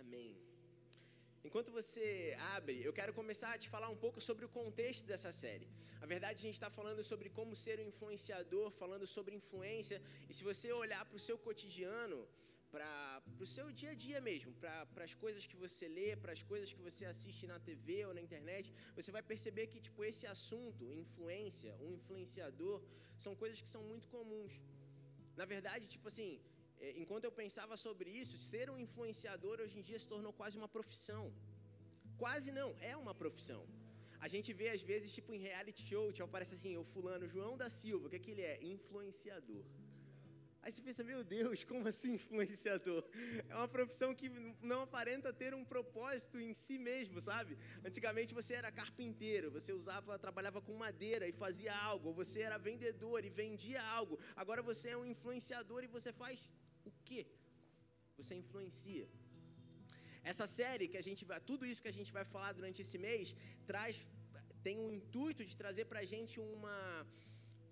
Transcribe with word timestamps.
Amém. 0.00 0.32
Enquanto 1.44 1.70
você 1.72 2.36
abre, 2.54 2.74
eu 2.88 2.92
quero 2.98 3.12
começar 3.20 3.52
a 3.52 3.58
te 3.62 3.68
falar 3.68 3.88
um 3.94 4.00
pouco 4.04 4.20
sobre 4.28 4.44
o 4.44 4.48
contexto 4.48 5.04
dessa 5.04 5.32
série. 5.32 5.68
Na 6.02 6.06
verdade, 6.06 6.36
a 6.40 6.46
gente 6.48 6.58
está 6.60 6.70
falando 6.78 7.02
sobre 7.10 7.28
como 7.38 7.54
ser 7.64 7.76
um 7.80 7.88
influenciador, 7.92 8.70
falando 8.82 9.06
sobre 9.06 9.34
influência. 9.40 9.98
E 10.28 10.34
se 10.34 10.44
você 10.50 10.68
olhar 10.84 11.04
para 11.08 11.16
o 11.20 11.24
seu 11.28 11.36
cotidiano, 11.46 12.20
para 12.72 13.22
o 13.44 13.48
seu 13.54 13.66
dia 13.80 13.90
a 13.94 13.98
dia 14.04 14.20
mesmo, 14.28 14.50
para 14.60 15.04
as 15.08 15.14
coisas 15.22 15.46
que 15.50 15.56
você 15.64 15.86
lê, 15.98 16.10
para 16.22 16.32
as 16.36 16.42
coisas 16.50 16.72
que 16.72 16.82
você 16.88 17.04
assiste 17.12 17.46
na 17.52 17.58
TV 17.68 18.06
ou 18.06 18.14
na 18.18 18.22
internet, 18.28 18.72
você 18.98 19.10
vai 19.16 19.22
perceber 19.32 19.66
que 19.72 19.80
tipo 19.86 20.02
esse 20.10 20.26
assunto, 20.34 20.92
influência, 21.04 21.76
um 21.84 21.90
influenciador, 21.98 22.76
são 23.24 23.34
coisas 23.42 23.60
que 23.64 23.70
são 23.74 23.82
muito 23.90 24.08
comuns. 24.14 24.54
Na 25.40 25.44
verdade, 25.54 25.84
tipo 25.94 26.08
assim, 26.12 26.30
enquanto 27.02 27.24
eu 27.28 27.32
pensava 27.42 27.76
sobre 27.76 28.10
isso, 28.22 28.38
ser 28.38 28.66
um 28.70 28.78
influenciador 28.86 29.60
hoje 29.60 29.78
em 29.78 29.82
dia 29.82 29.98
se 29.98 30.08
tornou 30.14 30.32
quase 30.32 30.56
uma 30.60 30.68
profissão. 30.68 31.24
Quase 32.22 32.50
não, 32.60 32.70
é 32.80 32.96
uma 32.96 33.14
profissão. 33.14 33.62
A 34.20 34.28
gente 34.28 34.52
vê 34.52 34.68
às 34.70 34.82
vezes, 34.90 35.12
tipo 35.12 35.32
em 35.34 35.38
reality 35.38 35.82
show, 35.90 36.12
tipo, 36.12 36.24
aparece 36.24 36.54
assim, 36.54 36.76
o 36.76 36.84
fulano 36.84 37.26
João 37.26 37.56
da 37.62 37.68
Silva, 37.68 38.06
o 38.06 38.10
que, 38.10 38.16
é 38.16 38.24
que 38.24 38.30
ele 38.30 38.42
é? 38.42 38.54
Influenciador. 38.62 39.64
Aí 40.62 40.70
você 40.70 40.80
pensa, 40.80 41.02
meu 41.02 41.24
Deus, 41.24 41.64
como 41.64 41.88
assim 41.88 42.12
influenciador? 42.14 43.02
É 43.48 43.54
uma 43.56 43.66
profissão 43.66 44.14
que 44.14 44.28
não 44.60 44.82
aparenta 44.82 45.32
ter 45.32 45.52
um 45.54 45.64
propósito 45.64 46.38
em 46.38 46.54
si 46.54 46.78
mesmo, 46.78 47.20
sabe? 47.20 47.58
Antigamente 47.84 48.32
você 48.32 48.54
era 48.54 48.70
carpinteiro, 48.70 49.50
você 49.50 49.72
usava, 49.72 50.16
trabalhava 50.20 50.62
com 50.62 50.72
madeira 50.74 51.26
e 51.26 51.32
fazia 51.32 51.74
algo, 51.76 52.12
você 52.12 52.42
era 52.42 52.58
vendedor 52.58 53.24
e 53.24 53.28
vendia 53.28 53.82
algo. 53.82 54.20
Agora 54.36 54.62
você 54.62 54.90
é 54.90 54.96
um 54.96 55.04
influenciador 55.04 55.82
e 55.82 55.88
você 55.88 56.12
faz 56.12 56.38
o 56.84 56.92
que? 57.04 57.26
Você 58.18 58.34
influencia. 58.42 59.06
Essa 60.30 60.46
série 60.46 60.88
que 60.92 60.98
a 61.02 61.06
gente 61.08 61.22
vai, 61.24 61.38
tudo 61.50 61.66
isso 61.70 61.82
que 61.84 61.92
a 61.92 61.98
gente 61.98 62.12
vai 62.18 62.24
falar 62.34 62.52
durante 62.58 62.80
esse 62.84 62.98
mês, 63.06 63.34
traz, 63.70 63.94
tem 64.66 64.78
o 64.84 64.90
intuito 64.98 65.44
de 65.44 65.56
trazer 65.62 65.84
para 65.90 66.00
a 66.04 66.08
gente 66.14 66.38
uma, 66.38 67.06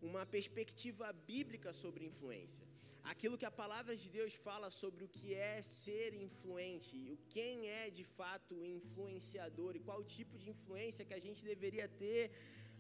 uma 0.09 0.25
perspectiva 0.27 1.13
bíblica 1.31 1.73
sobre 1.83 2.05
influência. 2.11 2.67
Aquilo 3.13 3.39
que 3.39 3.49
a 3.49 3.59
palavra 3.63 3.95
de 3.97 4.09
Deus 4.17 4.35
fala 4.35 4.69
sobre 4.71 5.05
o 5.05 5.09
que 5.17 5.35
é 5.35 5.63
ser 5.63 6.13
influente, 6.27 6.97
o 7.15 7.19
quem 7.35 7.69
é 7.69 7.89
de 7.99 8.05
fato 8.05 8.55
influenciador 8.65 9.75
e 9.75 9.81
qual 9.81 10.03
tipo 10.17 10.37
de 10.39 10.51
influência 10.51 11.05
que 11.05 11.15
a 11.15 11.23
gente 11.27 11.45
deveria 11.45 11.89
ter 11.89 12.31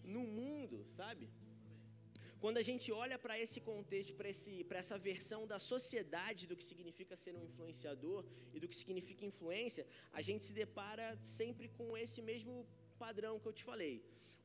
no 0.05 0.25
mundo, 0.39 0.84
sabe? 1.01 1.28
Quando 2.42 2.56
a 2.56 2.66
gente 2.69 2.91
olha 2.91 3.16
para 3.24 3.38
esse 3.44 3.60
contexto, 3.60 4.14
para 4.14 4.78
essa 4.83 4.96
versão 4.98 5.41
da 5.46 5.58
sociedade 5.72 6.46
do 6.50 6.56
que 6.58 6.64
significa 6.64 7.14
ser 7.22 7.34
um 7.36 7.44
influenciador 7.48 8.24
e 8.55 8.58
do 8.58 8.69
que 8.70 8.77
significa 8.83 9.27
influência, 9.27 9.86
a 10.10 10.22
gente 10.22 10.42
se 10.46 10.55
depara 10.55 11.06
sempre 11.22 11.68
com 11.68 11.88
esse 12.05 12.22
mesmo 12.22 12.55
padrão 12.98 13.38
que 13.38 13.48
eu 13.50 13.52
te 13.58 13.62
falei. 13.70 13.94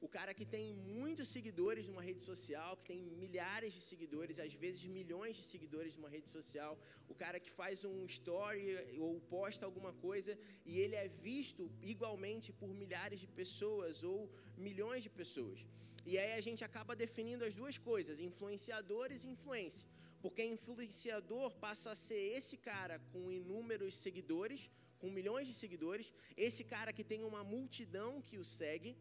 O 0.02 0.10
cara 0.10 0.34
que 0.34 0.46
tem 0.56 0.66
muitos 0.98 1.30
seguidores 1.36 1.88
numa 1.88 2.04
rede 2.10 2.24
social, 2.32 2.76
que 2.76 2.86
tem 2.92 3.00
milhares 3.24 3.72
de 3.78 3.82
seguidores, 3.90 4.42
às 4.46 4.54
vezes 4.54 4.84
milhões 4.98 5.38
de 5.38 5.44
seguidores 5.44 5.96
numa 5.96 6.10
rede 6.10 6.30
social, 6.30 6.78
o 7.08 7.16
cara 7.16 7.40
que 7.40 7.50
faz 7.50 7.86
um 7.86 7.98
story 8.18 8.66
ou 9.00 9.22
posta 9.36 9.66
alguma 9.66 9.94
coisa 9.94 10.38
e 10.66 10.82
ele 10.82 10.96
é 10.96 11.08
visto 11.08 11.72
igualmente 11.82 12.52
por 12.52 12.74
milhares 12.84 13.22
de 13.24 13.28
pessoas 13.42 14.04
ou 14.04 14.30
milhões 14.58 15.02
de 15.02 15.10
pessoas. 15.22 15.66
E 16.06 16.18
aí 16.22 16.34
a 16.34 16.42
gente 16.48 16.64
acaba 16.64 16.96
definindo 16.96 17.44
as 17.44 17.54
duas 17.60 17.78
coisas, 17.78 18.20
influenciadores 18.20 19.24
e 19.24 19.30
influência. 19.36 19.88
Porque 20.22 20.44
influenciador 20.44 21.50
passa 21.66 21.92
a 21.92 21.96
ser 22.08 22.24
esse 22.38 22.58
cara 22.58 23.00
com 23.12 23.32
inúmeros 23.32 23.96
seguidores, 24.06 24.70
com 25.00 25.10
milhões 25.10 25.48
de 25.48 25.56
seguidores, 25.64 26.14
esse 26.38 26.64
cara 26.64 26.94
que 26.98 27.04
tem 27.04 27.24
uma 27.24 27.44
multidão 27.44 28.22
que 28.28 28.38
o 28.38 28.46
segue, 28.46 28.96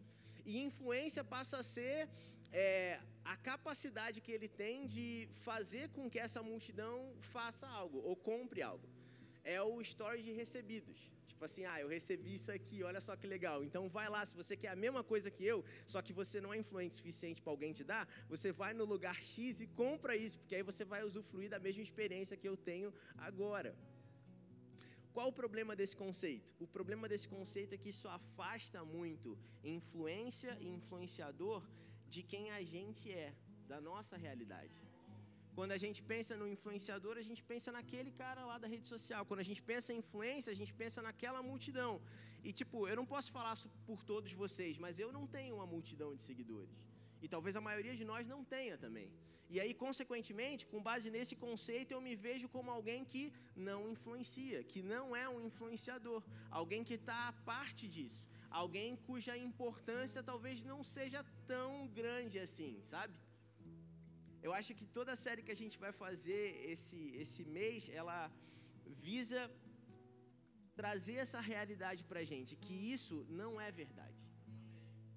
e 0.46 0.58
influência 0.69 1.22
passa 1.22 1.58
a 1.58 1.62
ser 1.62 2.08
é, 2.52 3.01
a 3.24 3.36
capacidade 3.36 4.20
que 4.20 4.33
ele 4.33 4.48
tem 4.48 4.86
de 4.86 5.28
fazer 5.46 5.89
com 5.90 6.11
que 6.11 6.18
essa 6.18 6.42
multidão 6.42 6.96
faça 7.20 7.67
algo 7.67 7.98
ou 7.98 8.14
compre 8.14 8.61
algo 8.62 8.93
é 9.44 9.62
o 9.62 9.80
story 9.80 10.22
de 10.22 10.32
recebidos. 10.32 11.12
Tipo 11.27 11.44
assim, 11.44 11.64
ah, 11.64 11.80
eu 11.80 11.88
recebi 11.88 12.34
isso 12.34 12.50
aqui, 12.50 12.82
olha 12.82 13.00
só 13.00 13.14
que 13.16 13.27
legal. 13.27 13.62
Então 13.62 13.88
vai 13.88 14.08
lá, 14.08 14.24
se 14.24 14.34
você 14.34 14.56
quer 14.56 14.68
a 14.68 14.77
mesma 14.77 15.02
coisa 15.02 15.30
que 15.30 15.44
eu, 15.44 15.64
só 15.86 16.00
que 16.00 16.12
você 16.12 16.40
não 16.40 16.52
é 16.55 16.58
influente 16.58 16.96
suficiente 16.96 17.42
para 17.42 17.52
alguém 17.52 17.72
te 17.72 17.84
dar, 17.84 18.08
você 18.28 18.52
vai 18.52 18.72
no 18.72 18.84
lugar 18.84 19.20
X 19.20 19.60
e 19.60 19.66
compra 19.66 20.16
isso, 20.16 20.38
porque 20.38 20.56
aí 20.56 20.62
você 20.62 20.84
vai 20.84 21.02
usufruir 21.04 21.50
da 21.50 21.58
mesma 21.58 21.83
experiência 21.83 22.36
que 22.36 22.48
eu 22.48 22.56
tenho 22.56 22.92
agora. 23.16 23.77
Qual 25.12 25.28
o 25.28 25.33
problema 25.33 25.77
desse 25.77 25.96
conceito? 25.96 26.54
O 26.58 26.66
problema 26.66 27.08
desse 27.08 27.28
conceito 27.28 27.74
é 27.74 27.78
que 27.78 27.90
isso 27.90 28.08
afasta 28.08 28.84
muito 28.84 29.38
influência 29.62 30.56
e 30.60 30.68
influenciador 30.68 31.62
de 32.08 32.22
quem 32.22 32.50
a 32.50 32.62
gente 32.62 33.12
é, 33.12 33.33
da 33.68 33.80
nossa 33.80 34.16
realidade. 34.16 34.93
Quando 35.56 35.72
a 35.76 35.80
gente 35.84 36.00
pensa 36.12 36.36
no 36.40 36.46
influenciador, 36.54 37.14
a 37.16 37.26
gente 37.28 37.42
pensa 37.50 37.70
naquele 37.76 38.10
cara 38.22 38.44
lá 38.50 38.56
da 38.62 38.68
rede 38.74 38.86
social. 38.94 39.24
Quando 39.28 39.40
a 39.44 39.48
gente 39.48 39.62
pensa 39.70 39.92
em 39.92 39.98
influência, 40.02 40.50
a 40.52 40.58
gente 40.60 40.72
pensa 40.82 41.00
naquela 41.06 41.42
multidão. 41.50 41.92
E 42.42 42.52
tipo, 42.60 42.78
eu 42.90 42.96
não 43.00 43.06
posso 43.12 43.30
falar 43.36 43.54
por 43.88 44.00
todos 44.04 44.32
vocês, 44.32 44.76
mas 44.84 44.98
eu 45.04 45.10
não 45.16 45.26
tenho 45.36 45.54
uma 45.58 45.66
multidão 45.74 46.10
de 46.16 46.22
seguidores. 46.22 46.80
E 47.22 47.28
talvez 47.34 47.54
a 47.56 47.66
maioria 47.68 47.94
de 48.00 48.04
nós 48.04 48.26
não 48.26 48.40
tenha 48.44 48.76
também. 48.86 49.08
E 49.54 49.60
aí, 49.60 49.72
consequentemente, 49.72 50.66
com 50.66 50.82
base 50.82 51.08
nesse 51.16 51.34
conceito, 51.36 51.92
eu 51.92 52.00
me 52.06 52.14
vejo 52.26 52.48
como 52.48 52.70
alguém 52.70 53.04
que 53.04 53.32
não 53.54 53.80
influencia, 53.94 54.64
que 54.64 54.82
não 54.82 55.14
é 55.14 55.28
um 55.28 55.40
influenciador, 55.48 56.22
alguém 56.50 56.82
que 56.82 56.94
está 56.94 57.28
à 57.28 57.32
parte 57.50 57.86
disso, 57.86 58.26
alguém 58.50 58.96
cuja 59.08 59.36
importância 59.36 60.22
talvez 60.22 60.62
não 60.62 60.82
seja 60.82 61.22
tão 61.46 61.86
grande 62.00 62.38
assim, 62.38 62.80
sabe? 62.84 63.14
Eu 64.46 64.52
acho 64.58 64.72
que 64.78 64.86
toda 64.96 65.10
a 65.12 65.20
série 65.24 65.44
que 65.46 65.55
a 65.56 65.60
gente 65.60 65.77
vai 65.84 65.90
fazer 66.05 66.44
esse, 66.72 66.98
esse 67.22 67.42
mês, 67.56 67.88
ela 68.00 68.18
visa 69.08 69.42
trazer 70.80 71.16
essa 71.24 71.40
realidade 71.52 72.02
para 72.10 72.20
a 72.24 72.28
gente, 72.32 72.52
que 72.64 72.74
isso 72.96 73.16
não 73.40 73.52
é 73.66 73.70
verdade. 73.83 74.22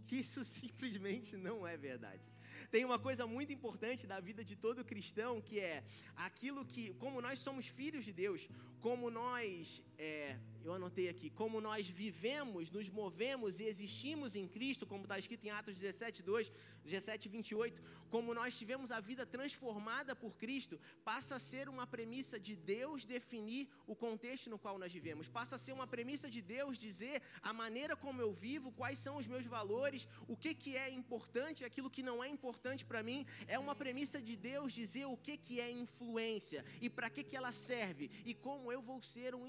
Que 0.08 0.18
isso 0.26 0.42
simplesmente 0.60 1.32
não 1.48 1.58
é 1.74 1.76
verdade. 1.90 2.26
Tem 2.74 2.84
uma 2.90 3.00
coisa 3.08 3.26
muito 3.36 3.52
importante 3.58 4.06
da 4.14 4.20
vida 4.30 4.44
de 4.50 4.56
todo 4.66 4.88
cristão 4.94 5.34
que 5.50 5.60
é 5.60 5.84
aquilo 6.28 6.64
que, 6.74 6.84
como 7.04 7.22
nós 7.28 7.40
somos 7.48 7.68
filhos 7.80 8.06
de 8.08 8.14
Deus, 8.24 8.42
como 8.88 9.12
nós, 9.22 9.84
é, 9.98 10.38
eu 10.64 10.74
anotei 10.74 11.08
aqui, 11.08 11.30
como 11.30 11.62
nós 11.62 11.88
vivemos, 11.88 12.70
nos 12.70 12.90
movemos 12.90 13.60
e 13.60 13.66
existimos 13.66 14.36
em 14.36 14.48
Cristo, 14.48 14.86
como 14.86 15.04
está 15.04 15.18
escrito 15.18 15.46
em 15.46 15.50
Atos 15.50 15.76
17, 15.76 16.22
2, 16.22 16.52
17, 16.84 17.30
28, 17.30 17.82
como 18.10 18.34
nós 18.34 18.58
tivemos 18.58 18.92
a 18.92 19.00
vida 19.00 19.26
transformada 19.26 20.16
por 20.16 20.36
Cristo, 20.36 20.80
passa 21.04 21.36
a 21.36 21.40
ser 21.40 21.70
uma 21.70 21.88
premissa 21.88 22.40
de 22.40 22.56
Deus 22.56 23.06
definir 23.06 23.70
o 23.86 23.96
contexto 23.96 24.50
no 24.50 24.60
qual 24.60 24.78
nós 24.78 24.92
vivemos, 24.92 25.28
passa 25.28 25.56
a 25.56 25.58
ser 25.58 25.72
uma 25.72 25.88
premissa 25.88 26.30
de 26.30 26.42
Deus 26.42 26.78
dizer 26.78 27.22
a 27.42 27.54
maneira 27.54 27.96
como 27.96 28.22
eu 28.22 28.34
vivo, 28.34 28.72
quais 28.72 29.00
são 29.00 29.18
os 29.18 29.28
meus 29.28 29.46
valores, 29.46 30.08
o 30.28 30.36
que, 30.36 30.54
que 30.54 30.76
é 30.78 30.90
importante, 30.90 31.66
aquilo 31.66 31.90
que 31.90 32.04
não 32.04 32.24
é 32.24 32.28
importante 32.28 32.86
para 32.86 33.02
mim, 33.02 33.26
é 33.48 33.58
uma 33.58 33.76
premissa 33.76 34.22
de 34.22 34.36
Deus 34.36 34.74
dizer 34.74 35.06
o 35.06 35.18
que, 35.18 35.38
que 35.38 35.60
é 35.62 35.72
influência 35.72 36.64
e 36.82 36.90
para 36.90 37.10
que, 37.10 37.24
que 37.24 37.38
ela 37.38 37.52
serve 37.52 38.12
e 38.26 38.34
como 38.34 38.72
eu 38.72 38.82
vou 38.82 39.02
ser 39.02 39.34
um 39.34 39.48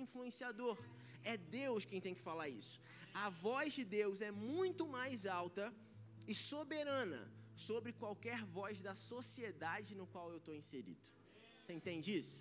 É 1.25 1.37
Deus 1.37 1.85
quem 1.85 2.01
tem 2.01 2.15
que 2.15 2.21
falar 2.21 2.49
isso. 2.49 2.81
A 3.13 3.29
voz 3.29 3.75
de 3.75 3.85
Deus 3.85 4.21
é 4.21 4.31
muito 4.31 4.87
mais 4.87 5.27
alta 5.27 5.75
e 6.27 6.35
soberana 6.35 7.21
sobre 7.57 7.93
qualquer 7.93 8.45
voz 8.45 8.81
da 8.81 8.95
sociedade 8.95 9.95
no 9.95 10.07
qual 10.07 10.31
eu 10.31 10.39
estou 10.39 10.55
inserido. 10.55 11.03
Você 11.63 11.73
entende 11.73 12.17
isso? 12.17 12.41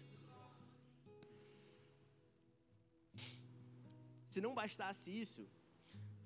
Se 4.30 4.40
não 4.40 4.54
bastasse 4.54 5.10
isso, 5.24 5.50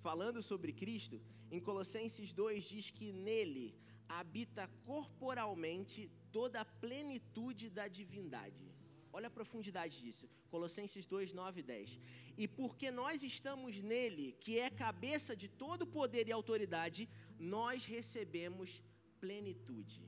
falando 0.02 0.42
sobre 0.42 0.74
Cristo, 0.74 1.22
em 1.50 1.60
Colossenses 1.60 2.34
2 2.34 2.64
diz 2.74 2.90
que 2.90 3.14
nele 3.14 3.74
habita 4.20 4.70
corporalmente 4.86 6.12
toda 6.32 6.60
a 6.60 6.66
plenitude 6.66 7.70
da 7.70 7.88
divindade. 7.88 8.66
Olha 9.14 9.28
a 9.28 9.38
profundidade 9.40 10.02
disso. 10.04 10.28
Colossenses 10.54 11.06
2, 11.06 11.34
9 11.34 11.60
e 11.62 11.64
10. 11.64 12.00
E 12.44 12.48
porque 12.48 12.90
nós 13.02 13.24
estamos 13.24 13.82
nele, 13.92 14.28
que 14.44 14.60
é 14.60 14.70
cabeça 14.70 15.36
de 15.42 15.48
todo 15.64 15.92
poder 16.00 16.28
e 16.28 16.32
autoridade, 16.32 17.10
nós 17.40 17.86
recebemos 17.86 18.82
plenitude. 19.20 20.02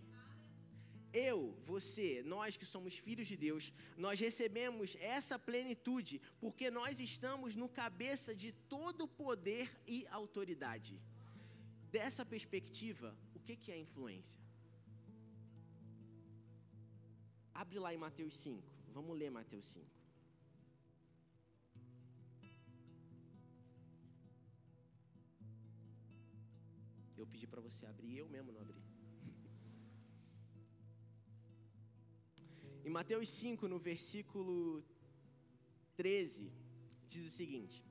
Eu, 1.13 1.39
você, 1.71 2.23
nós 2.35 2.57
que 2.57 2.65
somos 2.65 2.93
filhos 2.97 3.27
de 3.31 3.37
Deus, 3.37 3.71
nós 4.05 4.19
recebemos 4.19 4.95
essa 4.99 5.37
plenitude 5.37 6.19
porque 6.43 6.71
nós 6.71 6.99
estamos 6.99 7.55
no 7.55 7.69
cabeça 7.69 8.35
de 8.43 8.51
todo 8.75 9.07
poder 9.07 9.67
e 9.85 10.07
autoridade. 10.21 10.99
Dessa 11.91 12.25
perspectiva, 12.25 13.15
o 13.35 13.39
que 13.39 13.71
é 13.71 13.77
influência? 13.77 14.39
Abre 17.53 17.77
lá 17.77 17.93
em 17.93 17.97
Mateus 17.97 18.35
5. 18.37 18.63
Vamos 18.95 19.17
ler 19.17 19.29
Mateus 19.29 19.67
5. 19.67 20.02
Eu 27.33 27.35
pedi 27.35 27.47
para 27.47 27.61
você 27.61 27.83
abrir, 27.87 28.17
eu 28.17 28.29
mesmo 28.29 28.51
não 28.51 28.61
abri. 28.61 28.79
Em 32.85 32.91
Mateus 32.91 33.27
5, 33.29 33.67
no 33.67 33.79
versículo 33.79 34.85
13, 35.95 36.53
diz 37.07 37.25
o 37.25 37.35
seguinte: 37.35 37.83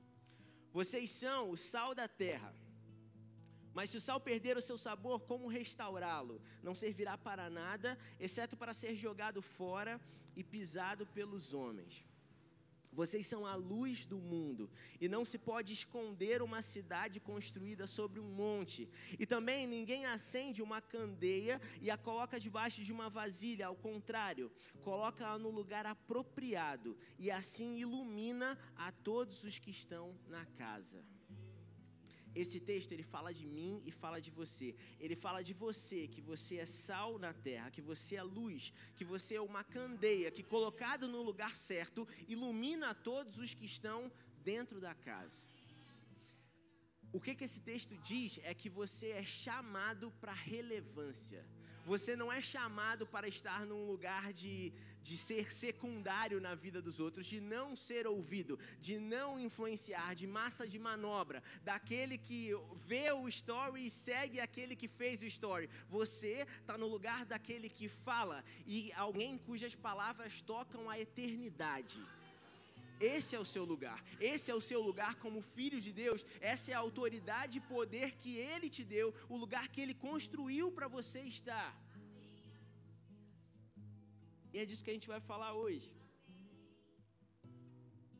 Vocês 0.71 1.09
são 1.11 1.49
o 1.49 1.57
sal 1.57 1.93
da 1.93 2.07
terra. 2.07 2.55
Mas 3.73 3.89
se 3.89 3.97
o 3.97 4.05
sal 4.07 4.21
perder 4.21 4.55
o 4.55 4.61
seu 4.61 4.77
sabor, 4.77 5.19
como 5.31 5.53
restaurá-lo? 5.59 6.41
Não 6.61 6.73
servirá 6.73 7.17
para 7.17 7.49
nada, 7.49 7.97
exceto 8.17 8.55
para 8.55 8.73
ser 8.73 8.95
jogado 8.95 9.41
fora 9.41 9.99
e 10.37 10.41
pisado 10.41 11.05
pelos 11.07 11.53
homens. 11.53 12.05
Vocês 12.93 13.27
são 13.27 13.45
a 13.45 13.55
luz 13.55 14.05
do 14.05 14.19
mundo, 14.19 14.69
e 15.01 15.09
não 15.09 15.25
se 15.25 15.37
pode 15.37 15.73
esconder 15.73 16.41
uma 16.41 16.61
cidade 16.61 17.19
construída 17.19 17.87
sobre 17.87 18.19
um 18.19 18.29
monte. 18.29 18.87
E 19.19 19.25
também 19.25 19.65
ninguém 19.67 20.05
acende 20.05 20.61
uma 20.61 20.81
candeia 20.81 21.59
e 21.81 21.89
a 21.89 21.97
coloca 21.97 22.39
debaixo 22.39 22.83
de 22.83 22.91
uma 22.91 23.09
vasilha, 23.09 23.67
ao 23.67 23.75
contrário, 23.75 24.51
coloca-a 24.83 25.37
no 25.37 25.49
lugar 25.49 25.85
apropriado, 25.85 26.95
e 27.17 27.31
assim 27.31 27.77
ilumina 27.77 28.57
a 28.75 28.91
todos 28.91 29.43
os 29.43 29.59
que 29.59 29.71
estão 29.71 30.15
na 30.27 30.45
casa. 30.45 31.03
Esse 32.35 32.59
texto 32.59 32.91
ele 32.91 33.03
fala 33.03 33.31
de 33.33 33.45
mim 33.45 33.81
e 33.85 33.91
fala 33.91 34.19
de 34.19 34.31
você. 34.31 34.75
Ele 34.99 35.15
fala 35.15 35.43
de 35.43 35.53
você, 35.53 36.07
que 36.07 36.21
você 36.21 36.57
é 36.57 36.65
sal 36.65 37.19
na 37.19 37.33
terra, 37.33 37.69
que 37.69 37.81
você 37.81 38.15
é 38.15 38.23
luz, 38.23 38.73
que 38.95 39.05
você 39.05 39.35
é 39.35 39.41
uma 39.41 39.63
candeia 39.63 40.31
que 40.31 40.43
colocado 40.43 41.07
no 41.07 41.21
lugar 41.21 41.55
certo 41.55 42.07
ilumina 42.27 42.95
todos 42.95 43.37
os 43.37 43.53
que 43.53 43.65
estão 43.65 44.11
dentro 44.43 44.81
da 44.81 44.95
casa. 44.95 45.43
O 47.11 47.21
que 47.21 47.35
que 47.35 47.43
esse 47.43 47.61
texto 47.61 47.95
diz 47.97 48.39
é 48.43 48.53
que 48.55 48.69
você 48.69 49.09
é 49.09 49.23
chamado 49.23 50.11
para 50.19 50.33
relevância. 50.33 51.45
Você 51.85 52.15
não 52.15 52.31
é 52.31 52.41
chamado 52.41 53.05
para 53.05 53.27
estar 53.27 53.65
num 53.67 53.85
lugar 53.85 54.33
de, 54.33 54.73
de 55.03 55.17
ser 55.17 55.53
secundário 55.53 56.39
na 56.39 56.55
vida 56.55 56.81
dos 56.81 56.99
outros, 56.99 57.25
de 57.25 57.39
não 57.41 57.75
ser 57.75 58.07
ouvido, 58.07 58.57
de 58.79 58.97
não 58.97 59.37
influenciar, 59.37 60.15
de 60.15 60.25
massa 60.25 60.67
de 60.67 60.79
manobra, 60.79 61.43
daquele 61.63 62.17
que 62.17 62.51
vê 62.87 63.11
o 63.11 63.27
story 63.27 63.85
e 63.85 63.91
segue 63.91 64.39
aquele 64.39 64.75
que 64.75 64.87
fez 64.87 65.21
o 65.21 65.25
story. 65.25 65.69
Você 65.89 66.47
está 66.61 66.77
no 66.77 66.87
lugar 66.87 67.25
daquele 67.25 67.69
que 67.69 67.87
fala 67.89 68.43
e 68.65 68.91
alguém 68.93 69.37
cujas 69.37 69.75
palavras 69.75 70.41
tocam 70.41 70.89
a 70.89 70.99
eternidade. 70.99 72.01
Esse 72.99 73.35
é 73.35 73.39
o 73.39 73.45
seu 73.45 73.65
lugar. 73.65 74.01
Esse 74.19 74.49
é 74.49 74.55
o 74.55 74.61
seu 74.61 74.81
lugar 74.81 75.15
como 75.15 75.41
filho 75.41 75.81
de 75.81 75.91
Deus. 75.91 76.25
Essa 76.39 76.71
é 76.71 76.73
a 76.73 76.79
autoridade 76.79 77.57
e 77.57 77.61
poder 77.61 78.15
que 78.21 78.37
Ele 78.37 78.69
te 78.69 78.83
deu, 78.83 79.13
o 79.27 79.35
lugar 79.35 79.67
que 79.67 79.81
Ele 79.81 79.93
construiu 79.93 80.71
para 80.71 80.87
você 80.87 81.19
estar. 81.21 81.82
E 84.53 84.59
é 84.61 84.65
disso 84.69 84.83
que 84.85 84.91
a 84.93 84.97
gente 84.97 85.11
vai 85.13 85.19
falar 85.31 85.51
hoje. 85.63 85.89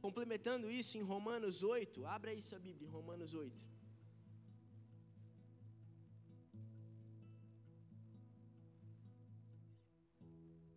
Complementando 0.05 0.69
isso 0.79 0.93
em 0.97 1.03
Romanos 1.11 1.57
8, 1.63 2.05
abra 2.15 2.31
aí 2.31 2.41
sua 2.41 2.59
Bíblia, 2.67 2.89
Romanos 2.89 3.33
8. 3.33 3.65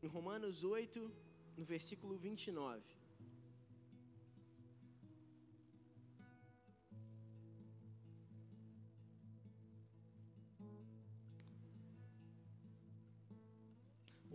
Em 0.04 0.10
Romanos 0.16 0.62
8, 0.62 1.00
no 1.56 1.64
versículo 1.64 2.16
29. 2.16 2.95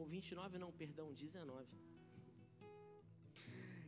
Ou 0.02 0.08
29 0.08 0.58
não, 0.58 0.72
perdão, 0.72 1.14
19. 1.14 1.68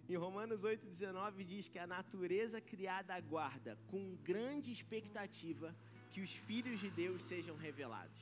Em 0.08 0.16
Romanos 0.16 0.64
8, 0.64 0.86
19 0.86 1.44
diz 1.44 1.68
que 1.68 1.80
a 1.80 1.88
natureza 1.88 2.62
criada 2.62 3.16
aguarda 3.16 3.72
com 3.88 4.16
grande 4.32 4.72
expectativa 4.72 5.76
que 6.12 6.22
os 6.22 6.34
filhos 6.36 6.80
de 6.80 6.90
Deus 6.92 7.24
sejam 7.24 7.56
revelados. 7.56 8.22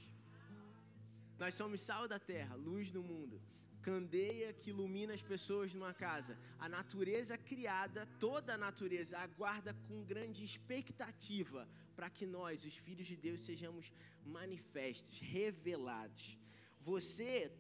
Nós 1.38 1.54
somos 1.54 1.82
sal 1.82 2.08
da 2.08 2.18
terra, 2.18 2.56
luz 2.56 2.92
do 2.92 3.04
mundo, 3.04 3.42
candeia 3.82 4.54
que 4.54 4.70
ilumina 4.70 5.14
as 5.14 5.22
pessoas 5.22 5.74
numa 5.74 5.94
casa. 5.94 6.38
A 6.60 6.70
natureza 6.70 7.38
criada, 7.38 8.08
toda 8.20 8.54
a 8.54 8.58
natureza, 8.68 9.18
aguarda 9.18 9.74
com 9.88 10.06
grande 10.06 10.46
expectativa 10.46 11.68
para 11.96 12.10
que 12.10 12.26
nós, 12.26 12.64
os 12.64 12.78
filhos 12.78 13.08
de 13.08 13.18
Deus, 13.18 13.42
sejamos 13.42 13.92
manifestos, 14.24 15.20
revelados. 15.20 16.38
Você 16.84 17.52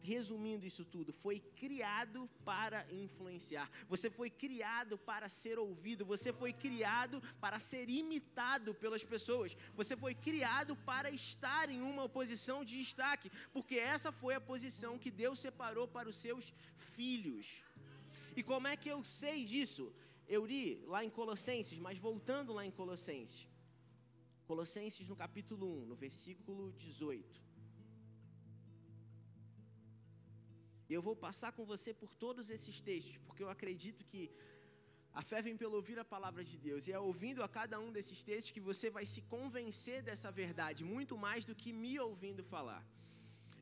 resumindo 0.00 0.66
isso 0.66 0.84
tudo, 0.84 1.12
foi 1.12 1.40
criado 1.40 2.28
para 2.44 2.86
influenciar. 2.92 3.70
Você 3.88 4.08
foi 4.10 4.30
criado 4.30 4.96
para 4.96 5.28
ser 5.28 5.58
ouvido, 5.58 6.04
você 6.04 6.32
foi 6.32 6.52
criado 6.52 7.22
para 7.40 7.58
ser 7.58 7.88
imitado 7.88 8.74
pelas 8.74 9.04
pessoas. 9.04 9.56
Você 9.74 9.96
foi 9.96 10.14
criado 10.14 10.76
para 10.76 11.10
estar 11.10 11.68
em 11.68 11.80
uma 11.80 12.08
posição 12.08 12.64
de 12.64 12.78
destaque, 12.78 13.30
porque 13.52 13.76
essa 13.76 14.12
foi 14.12 14.34
a 14.34 14.40
posição 14.40 14.98
que 14.98 15.10
Deus 15.10 15.38
separou 15.38 15.88
para 15.88 16.08
os 16.08 16.16
seus 16.16 16.52
filhos. 16.76 17.62
E 18.36 18.42
como 18.42 18.68
é 18.68 18.76
que 18.76 18.88
eu 18.88 19.02
sei 19.02 19.44
disso? 19.44 19.92
Eu 20.28 20.44
li 20.44 20.82
lá 20.86 21.04
em 21.04 21.10
Colossenses, 21.10 21.78
mas 21.78 21.98
voltando 21.98 22.52
lá 22.52 22.66
em 22.66 22.70
Colossenses. 22.70 23.48
Colossenses 24.46 25.08
no 25.08 25.16
capítulo 25.16 25.82
1, 25.82 25.86
no 25.86 25.96
versículo 25.96 26.72
18. 26.72 27.45
E 30.88 30.94
eu 30.94 31.02
vou 31.02 31.16
passar 31.16 31.52
com 31.52 31.64
você 31.64 31.92
por 31.92 32.12
todos 32.14 32.50
esses 32.50 32.80
textos, 32.80 33.16
porque 33.26 33.42
eu 33.42 33.50
acredito 33.50 34.04
que 34.04 34.30
a 35.12 35.22
fé 35.22 35.40
vem 35.40 35.56
pelo 35.56 35.76
ouvir 35.76 35.98
a 35.98 36.04
palavra 36.04 36.44
de 36.44 36.58
Deus, 36.58 36.86
e 36.86 36.92
é 36.92 36.98
ouvindo 36.98 37.42
a 37.42 37.48
cada 37.48 37.80
um 37.80 37.90
desses 37.90 38.22
textos 38.22 38.50
que 38.50 38.60
você 38.60 38.90
vai 38.90 39.06
se 39.06 39.22
convencer 39.22 40.02
dessa 40.02 40.30
verdade, 40.30 40.84
muito 40.84 41.16
mais 41.16 41.44
do 41.44 41.54
que 41.54 41.72
me 41.72 41.98
ouvindo 41.98 42.44
falar. 42.44 42.86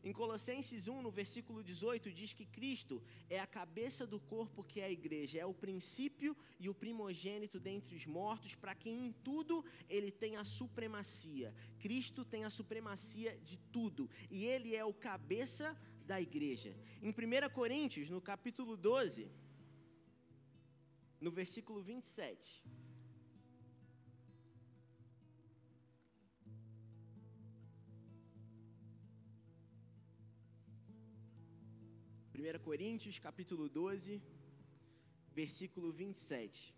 Em 0.03 0.13
Colossenses 0.13 0.87
1, 0.87 1.01
no 1.01 1.11
versículo 1.11 1.63
18, 1.63 2.13
diz 2.13 2.35
que 2.35 2.45
Cristo 2.45 3.03
é 3.31 3.41
a 3.41 3.47
cabeça 3.47 4.07
do 4.07 4.21
corpo 4.21 4.63
que 4.63 4.81
é 4.81 4.85
a 4.85 4.91
igreja, 4.91 5.39
é 5.39 5.47
o 5.47 5.55
princípio 5.55 6.37
e 6.61 6.69
o 6.69 6.75
primogênito 6.75 7.59
dentre 7.59 7.95
os 7.97 8.05
mortos, 8.05 8.55
para 8.55 8.75
que 8.75 8.91
em 8.91 9.13
tudo 9.25 9.65
ele 9.89 10.11
tenha 10.11 10.41
a 10.41 10.45
supremacia. 10.45 11.55
Cristo 11.79 12.23
tem 12.23 12.45
a 12.45 12.51
supremacia 12.51 13.39
de 13.43 13.57
tudo, 13.73 14.11
e 14.31 14.45
ele 14.45 14.77
é 14.77 14.85
o 14.85 14.93
cabeça 14.93 15.75
da 16.11 16.21
igreja. 16.21 16.73
Em 17.03 17.11
1 17.11 17.51
Coríntios, 17.59 18.11
no 18.15 18.21
capítulo 18.21 18.77
12, 18.77 19.27
no 21.21 21.31
versículo 21.31 21.81
27. 21.83 22.63
Primeira 32.33 32.59
Coríntios, 32.59 33.19
capítulo 33.19 33.69
12, 33.69 34.21
versículo 35.41 35.91
27. 35.91 36.75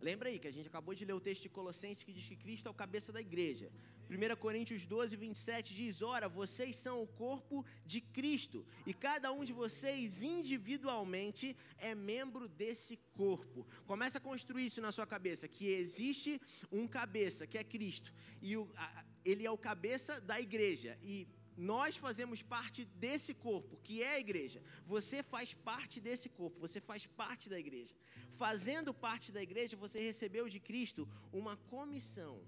Lembra 0.00 0.28
aí 0.28 0.38
que 0.38 0.48
a 0.48 0.54
gente 0.56 0.68
acabou 0.72 0.94
de 0.98 1.04
ler 1.04 1.16
o 1.18 1.24
texto 1.28 1.42
de 1.42 1.48
Colossenses 1.48 2.02
que 2.06 2.12
diz 2.16 2.26
que 2.28 2.36
Cristo 2.44 2.66
é 2.68 2.70
o 2.70 2.74
cabeça 2.82 3.12
da 3.12 3.20
igreja. 3.20 3.70
1 4.10 4.36
Coríntios 4.36 4.86
12, 4.86 5.16
27 5.16 5.74
diz: 5.74 6.00
Ora, 6.00 6.28
vocês 6.28 6.76
são 6.76 7.02
o 7.02 7.06
corpo 7.06 7.64
de 7.84 8.00
Cristo, 8.00 8.64
e 8.86 8.94
cada 8.94 9.30
um 9.30 9.44
de 9.44 9.52
vocês 9.52 10.22
individualmente 10.22 11.54
é 11.76 11.94
membro 11.94 12.48
desse 12.48 12.96
corpo. 13.12 13.66
Começa 13.86 14.16
a 14.16 14.20
construir 14.20 14.66
isso 14.66 14.80
na 14.80 14.90
sua 14.90 15.06
cabeça: 15.06 15.46
que 15.46 15.66
existe 15.66 16.40
um 16.72 16.88
cabeça, 16.88 17.46
que 17.46 17.58
é 17.58 17.64
Cristo, 17.64 18.12
e 18.40 18.56
o, 18.56 18.70
a, 18.76 19.04
ele 19.24 19.44
é 19.44 19.50
o 19.50 19.58
cabeça 19.58 20.18
da 20.22 20.40
igreja, 20.40 20.98
e 21.02 21.28
nós 21.54 21.96
fazemos 21.96 22.40
parte 22.40 22.84
desse 22.84 23.34
corpo, 23.34 23.78
que 23.82 24.02
é 24.02 24.14
a 24.14 24.20
igreja. 24.20 24.62
Você 24.86 25.22
faz 25.22 25.52
parte 25.52 26.00
desse 26.00 26.28
corpo, 26.28 26.58
você 26.60 26.80
faz 26.80 27.04
parte 27.04 27.50
da 27.50 27.58
igreja. 27.58 27.94
Fazendo 28.30 28.94
parte 28.94 29.32
da 29.32 29.42
igreja, 29.42 29.76
você 29.76 30.00
recebeu 30.00 30.48
de 30.48 30.60
Cristo 30.60 31.06
uma 31.32 31.56
comissão 31.56 32.40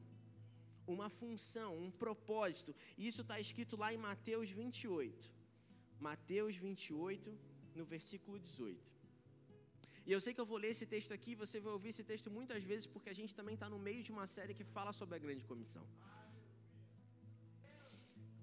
uma 0.92 1.09
função, 1.09 1.70
um 1.87 1.90
propósito. 1.90 2.75
Isso 2.97 3.23
está 3.23 3.38
escrito 3.40 3.76
lá 3.76 3.92
em 3.94 3.97
Mateus 3.97 4.50
28. 4.50 5.30
Mateus 5.99 6.56
28, 6.56 7.38
no 7.75 7.85
versículo 7.85 8.38
18. 8.38 9.00
E 10.06 10.12
eu 10.12 10.20
sei 10.20 10.32
que 10.35 10.40
eu 10.40 10.47
vou 10.47 10.59
ler 10.59 10.70
esse 10.70 10.87
texto 10.87 11.12
aqui, 11.12 11.35
você 11.35 11.61
vai 11.61 11.73
ouvir 11.73 11.90
esse 11.90 12.02
texto 12.02 12.30
muitas 12.30 12.62
vezes, 12.64 12.87
porque 12.87 13.11
a 13.11 13.14
gente 13.14 13.35
também 13.35 13.54
está 13.54 13.68
no 13.68 13.78
meio 13.78 14.02
de 14.02 14.11
uma 14.11 14.26
série 14.26 14.54
que 14.54 14.64
fala 14.64 14.92
sobre 14.92 15.14
a 15.16 15.18
grande 15.18 15.44
comissão. 15.44 15.85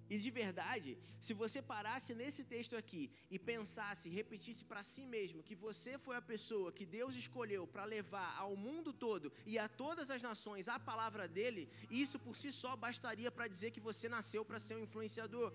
E 0.10 0.18
de 0.18 0.32
verdade, 0.32 0.98
se 1.20 1.34
você 1.34 1.62
parasse 1.62 2.14
nesse 2.14 2.44
texto 2.44 2.76
aqui 2.76 3.12
e 3.30 3.38
pensasse, 3.38 4.10
repetisse 4.10 4.64
para 4.64 4.84
si 4.84 5.06
mesmo 5.06 5.44
que 5.44 5.56
você 5.56 5.98
foi 5.98 6.16
a 6.16 6.22
pessoa 6.22 6.72
que 6.72 6.86
Deus 6.86 7.16
escolheu 7.16 7.68
para 7.68 7.86
levar 7.86 8.36
ao 8.38 8.56
mundo 8.56 8.94
todo 8.94 9.32
e 9.46 9.60
a 9.60 9.68
todas 9.68 10.10
as 10.10 10.22
nações 10.22 10.68
a 10.68 10.80
palavra 10.80 11.28
dele, 11.28 11.70
isso 11.90 12.18
por 12.20 12.36
si 12.36 12.52
só 12.52 12.76
bastaria 12.76 13.32
para 13.32 13.48
dizer 13.48 13.72
que 13.72 13.80
você 13.80 14.08
nasceu 14.08 14.46
para 14.46 14.60
ser 14.60 14.76
um 14.76 14.84
influenciador. 14.84 15.54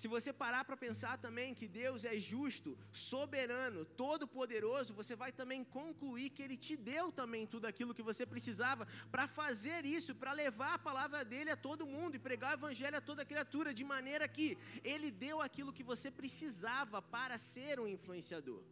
Se 0.00 0.08
você 0.14 0.30
parar 0.40 0.62
para 0.66 0.76
pensar 0.76 1.14
também 1.16 1.54
que 1.58 1.66
Deus 1.66 2.04
é 2.04 2.14
justo, 2.32 2.70
soberano, 2.92 3.82
todo-poderoso, 4.02 4.92
você 4.92 5.14
vai 5.22 5.32
também 5.32 5.64
concluir 5.64 6.28
que 6.34 6.42
Ele 6.42 6.58
te 6.66 6.74
deu 6.76 7.06
também 7.20 7.46
tudo 7.46 7.66
aquilo 7.70 7.94
que 7.98 8.08
você 8.10 8.26
precisava 8.26 8.86
para 9.10 9.26
fazer 9.26 9.86
isso, 9.86 10.14
para 10.14 10.32
levar 10.44 10.74
a 10.74 10.84
palavra 10.90 11.24
dele 11.24 11.50
a 11.50 11.56
todo 11.56 11.90
mundo 11.94 12.14
e 12.14 12.24
pregar 12.28 12.50
o 12.50 12.58
Evangelho 12.60 12.98
a 12.98 13.06
toda 13.10 13.24
criatura, 13.24 13.72
de 13.72 13.84
maneira 13.84 14.28
que 14.28 14.58
Ele 14.84 15.10
deu 15.10 15.40
aquilo 15.40 15.72
que 15.72 15.88
você 15.92 16.10
precisava 16.10 17.00
para 17.00 17.38
ser 17.38 17.80
um 17.80 17.88
influenciador. 17.96 18.62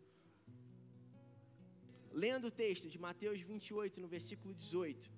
Lendo 2.13 2.49
o 2.49 2.57
texto 2.65 2.89
de 2.91 2.99
Mateus 2.99 3.41
28, 3.41 3.99
no 3.99 4.09
versículo 4.17 4.53
18. 4.53 5.11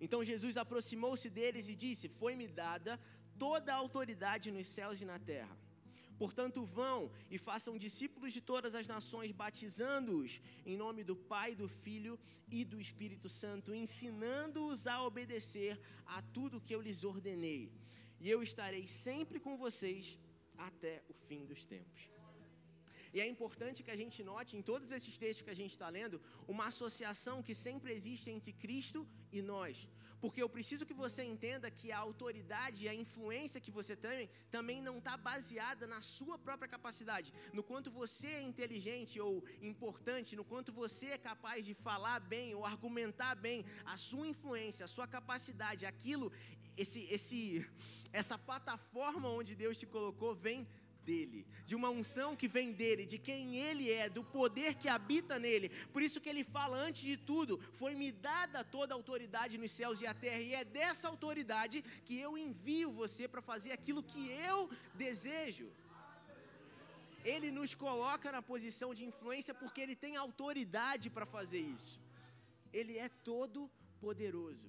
Então 0.00 0.22
Jesus 0.30 0.56
aproximou-se 0.56 1.28
deles 1.28 1.68
e 1.68 1.74
disse: 1.74 2.08
Foi-me 2.20 2.46
dada 2.46 2.98
toda 3.38 3.72
a 3.72 3.76
autoridade 3.76 4.50
nos 4.50 4.66
céus 4.66 5.00
e 5.00 5.04
na 5.04 5.18
terra. 5.18 5.56
Portanto, 6.16 6.64
vão 6.64 7.10
e 7.30 7.38
façam 7.38 7.76
discípulos 7.76 8.32
de 8.32 8.40
todas 8.40 8.74
as 8.74 8.86
nações, 8.86 9.32
batizando-os 9.32 10.40
em 10.64 10.76
nome 10.76 11.02
do 11.02 11.16
Pai, 11.16 11.54
do 11.54 11.68
Filho 11.68 12.18
e 12.48 12.64
do 12.64 12.80
Espírito 12.80 13.28
Santo, 13.28 13.74
ensinando-os 13.74 14.86
a 14.86 15.02
obedecer 15.02 15.80
a 16.06 16.22
tudo 16.22 16.60
que 16.60 16.74
eu 16.74 16.80
lhes 16.80 17.02
ordenei. 17.02 17.72
E 18.20 18.30
eu 18.30 18.42
estarei 18.42 18.86
sempre 18.86 19.40
com 19.40 19.56
vocês 19.56 20.18
até 20.56 21.02
o 21.08 21.14
fim 21.26 21.44
dos 21.44 21.66
tempos. 21.66 22.14
E 23.14 23.20
é 23.20 23.26
importante 23.28 23.82
que 23.84 23.92
a 23.92 23.96
gente 23.96 24.22
note 24.24 24.56
em 24.56 24.62
todos 24.70 24.90
esses 24.90 25.16
textos 25.16 25.44
que 25.44 25.50
a 25.50 25.60
gente 25.60 25.70
está 25.70 25.88
lendo 25.88 26.20
uma 26.48 26.66
associação 26.66 27.42
que 27.42 27.54
sempre 27.54 27.92
existe 27.92 28.28
entre 28.28 28.52
Cristo 28.52 29.06
e 29.30 29.40
nós. 29.40 29.88
Porque 30.24 30.42
eu 30.42 30.48
preciso 30.48 30.86
que 30.88 30.94
você 30.94 31.22
entenda 31.22 31.70
que 31.78 31.92
a 31.92 31.98
autoridade 31.98 32.78
e 32.84 32.88
a 32.88 32.94
influência 32.94 33.60
que 33.64 33.70
você 33.78 33.94
tem 33.94 34.30
também 34.50 34.80
não 34.80 34.96
está 34.96 35.18
baseada 35.18 35.86
na 35.86 36.00
sua 36.00 36.38
própria 36.38 36.66
capacidade, 36.66 37.30
no 37.52 37.62
quanto 37.62 37.90
você 37.90 38.28
é 38.28 38.40
inteligente 38.40 39.20
ou 39.20 39.44
importante, 39.60 40.34
no 40.34 40.42
quanto 40.42 40.72
você 40.72 41.08
é 41.08 41.18
capaz 41.18 41.62
de 41.66 41.74
falar 41.74 42.20
bem 42.20 42.54
ou 42.54 42.64
argumentar 42.64 43.34
bem, 43.34 43.66
a 43.84 43.98
sua 43.98 44.26
influência, 44.26 44.86
a 44.86 44.88
sua 44.96 45.06
capacidade, 45.06 45.84
aquilo, 45.84 46.32
esse, 46.74 47.02
esse, 47.16 47.38
essa 48.10 48.38
plataforma 48.38 49.28
onde 49.28 49.54
Deus 49.54 49.76
te 49.76 49.84
colocou 49.84 50.34
vem 50.34 50.66
dele, 51.10 51.40
de 51.68 51.74
uma 51.78 51.90
unção 51.98 52.30
que 52.40 52.48
vem 52.56 52.68
dele, 52.80 53.04
de 53.12 53.18
quem 53.28 53.56
ele 53.66 53.86
é, 53.90 54.08
do 54.08 54.22
poder 54.38 54.72
que 54.80 54.88
habita 54.88 55.38
nele. 55.38 55.68
Por 55.92 56.02
isso 56.06 56.20
que 56.22 56.30
ele 56.32 56.44
fala 56.56 56.76
antes 56.88 57.02
de 57.10 57.16
tudo, 57.30 57.60
foi-me 57.72 58.10
dada 58.30 58.64
toda 58.76 58.92
a 58.94 58.98
autoridade 59.00 59.58
nos 59.62 59.72
céus 59.78 60.00
e 60.00 60.06
a 60.06 60.14
terra, 60.24 60.40
e 60.40 60.54
é 60.54 60.64
dessa 60.64 61.08
autoridade 61.08 61.82
que 62.06 62.18
eu 62.26 62.32
envio 62.46 62.90
você 63.02 63.26
para 63.28 63.42
fazer 63.52 63.72
aquilo 63.72 64.02
que 64.12 64.24
eu 64.50 64.58
desejo. 64.94 65.68
Ele 67.32 67.50
nos 67.58 67.74
coloca 67.74 68.30
na 68.36 68.42
posição 68.52 68.90
de 68.98 69.04
influência 69.10 69.54
porque 69.60 69.80
ele 69.80 69.96
tem 70.04 70.14
autoridade 70.16 71.08
para 71.08 71.26
fazer 71.36 71.62
isso. 71.76 71.98
Ele 72.70 72.98
é 72.98 73.08
todo 73.08 73.70
poderoso, 74.04 74.68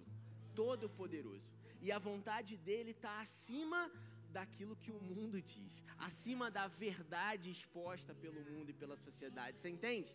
todo 0.56 0.89
poderoso. 1.01 1.50
E 1.82 1.92
a 1.92 2.00
vontade 2.00 2.54
dele 2.68 2.92
está 2.92 3.13
acima 3.25 3.92
daquilo 4.38 4.75
que 4.84 4.92
o 4.98 5.01
mundo 5.10 5.38
diz, 5.54 5.74
acima 6.08 6.48
da 6.58 6.65
verdade 6.86 7.50
exposta 7.58 8.13
pelo 8.24 8.42
mundo 8.50 8.70
e 8.72 8.80
pela 8.82 8.98
sociedade. 9.08 9.60
Você 9.60 9.70
entende? 9.75 10.12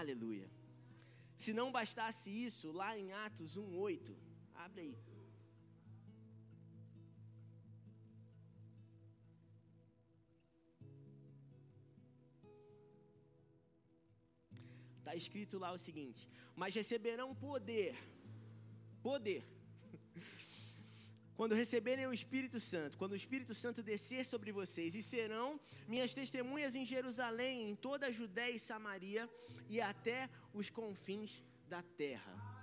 Aleluia. 0.00 0.48
Se 1.42 1.52
não 1.58 1.68
bastasse 1.78 2.28
isso, 2.48 2.66
lá 2.80 2.90
em 3.00 3.08
Atos 3.26 3.56
1:8, 3.56 4.14
abre 4.64 4.80
aí. 4.84 4.96
Está 14.98 15.14
escrito 15.22 15.58
lá 15.64 15.70
o 15.78 15.82
seguinte: 15.86 16.22
Mas 16.60 16.78
receberão 16.80 17.28
poder, 17.48 17.94
poder, 19.08 19.42
quando 21.36 21.54
receberem 21.54 22.06
o 22.06 22.12
Espírito 22.12 22.60
Santo, 22.60 22.96
quando 22.96 23.12
o 23.12 23.16
Espírito 23.16 23.54
Santo 23.54 23.82
descer 23.82 24.24
sobre 24.24 24.52
vocês, 24.52 24.94
e 24.94 25.02
serão 25.02 25.60
minhas 25.88 26.14
testemunhas 26.14 26.74
em 26.74 26.84
Jerusalém, 26.84 27.70
em 27.70 27.74
toda 27.74 28.06
a 28.06 28.12
Judéia 28.12 28.54
e 28.54 28.58
Samaria 28.58 29.28
e 29.68 29.80
até 29.80 30.28
os 30.52 30.70
confins 30.70 31.42
da 31.68 31.82
terra. 31.82 32.53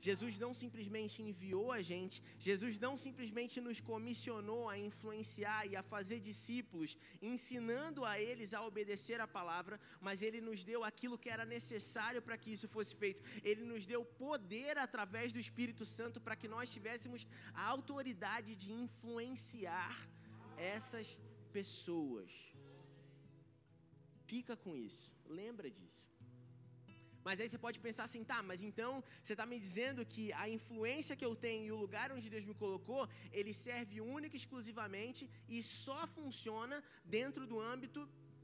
Jesus 0.00 0.38
não 0.38 0.54
simplesmente 0.54 1.22
enviou 1.22 1.72
a 1.72 1.80
gente, 1.82 2.22
Jesus 2.38 2.78
não 2.78 2.96
simplesmente 2.96 3.60
nos 3.60 3.80
comissionou 3.80 4.68
a 4.68 4.78
influenciar 4.78 5.66
e 5.66 5.74
a 5.76 5.82
fazer 5.82 6.20
discípulos, 6.20 6.96
ensinando 7.20 8.04
a 8.04 8.18
eles 8.20 8.54
a 8.54 8.62
obedecer 8.62 9.20
a 9.20 9.26
palavra, 9.26 9.80
mas 10.00 10.22
Ele 10.22 10.40
nos 10.40 10.62
deu 10.62 10.84
aquilo 10.84 11.18
que 11.18 11.28
era 11.28 11.44
necessário 11.44 12.22
para 12.22 12.38
que 12.38 12.52
isso 12.52 12.68
fosse 12.68 12.94
feito. 12.94 13.22
Ele 13.42 13.64
nos 13.64 13.86
deu 13.86 14.04
poder 14.04 14.78
através 14.78 15.32
do 15.32 15.40
Espírito 15.40 15.84
Santo 15.84 16.20
para 16.20 16.36
que 16.36 16.46
nós 16.46 16.70
tivéssemos 16.70 17.26
a 17.52 17.64
autoridade 17.64 18.54
de 18.54 18.72
influenciar 18.72 20.08
essas 20.56 21.18
pessoas. 21.52 22.30
Fica 24.26 24.56
com 24.56 24.76
isso, 24.76 25.10
lembra 25.26 25.70
disso. 25.70 26.06
Mas 27.28 27.40
aí 27.40 27.48
você 27.48 27.60
pode 27.64 27.78
pensar 27.86 28.04
assim, 28.08 28.22
tá, 28.30 28.38
mas 28.50 28.60
então 28.68 28.92
você 29.22 29.34
está 29.34 29.44
me 29.50 29.58
dizendo 29.64 30.06
que 30.12 30.24
a 30.42 30.46
influência 30.56 31.16
que 31.20 31.26
eu 31.28 31.34
tenho 31.46 31.64
e 31.66 31.72
o 31.76 31.80
lugar 31.84 32.06
onde 32.14 32.30
Deus 32.34 32.44
me 32.50 32.54
colocou, 32.62 33.02
ele 33.38 33.52
serve 33.52 34.00
única 34.00 34.34
e 34.34 34.40
exclusivamente 34.42 35.22
e 35.46 35.58
só 35.62 36.00
funciona 36.18 36.76
dentro 37.16 37.42
do 37.50 37.58
âmbito 37.72 38.00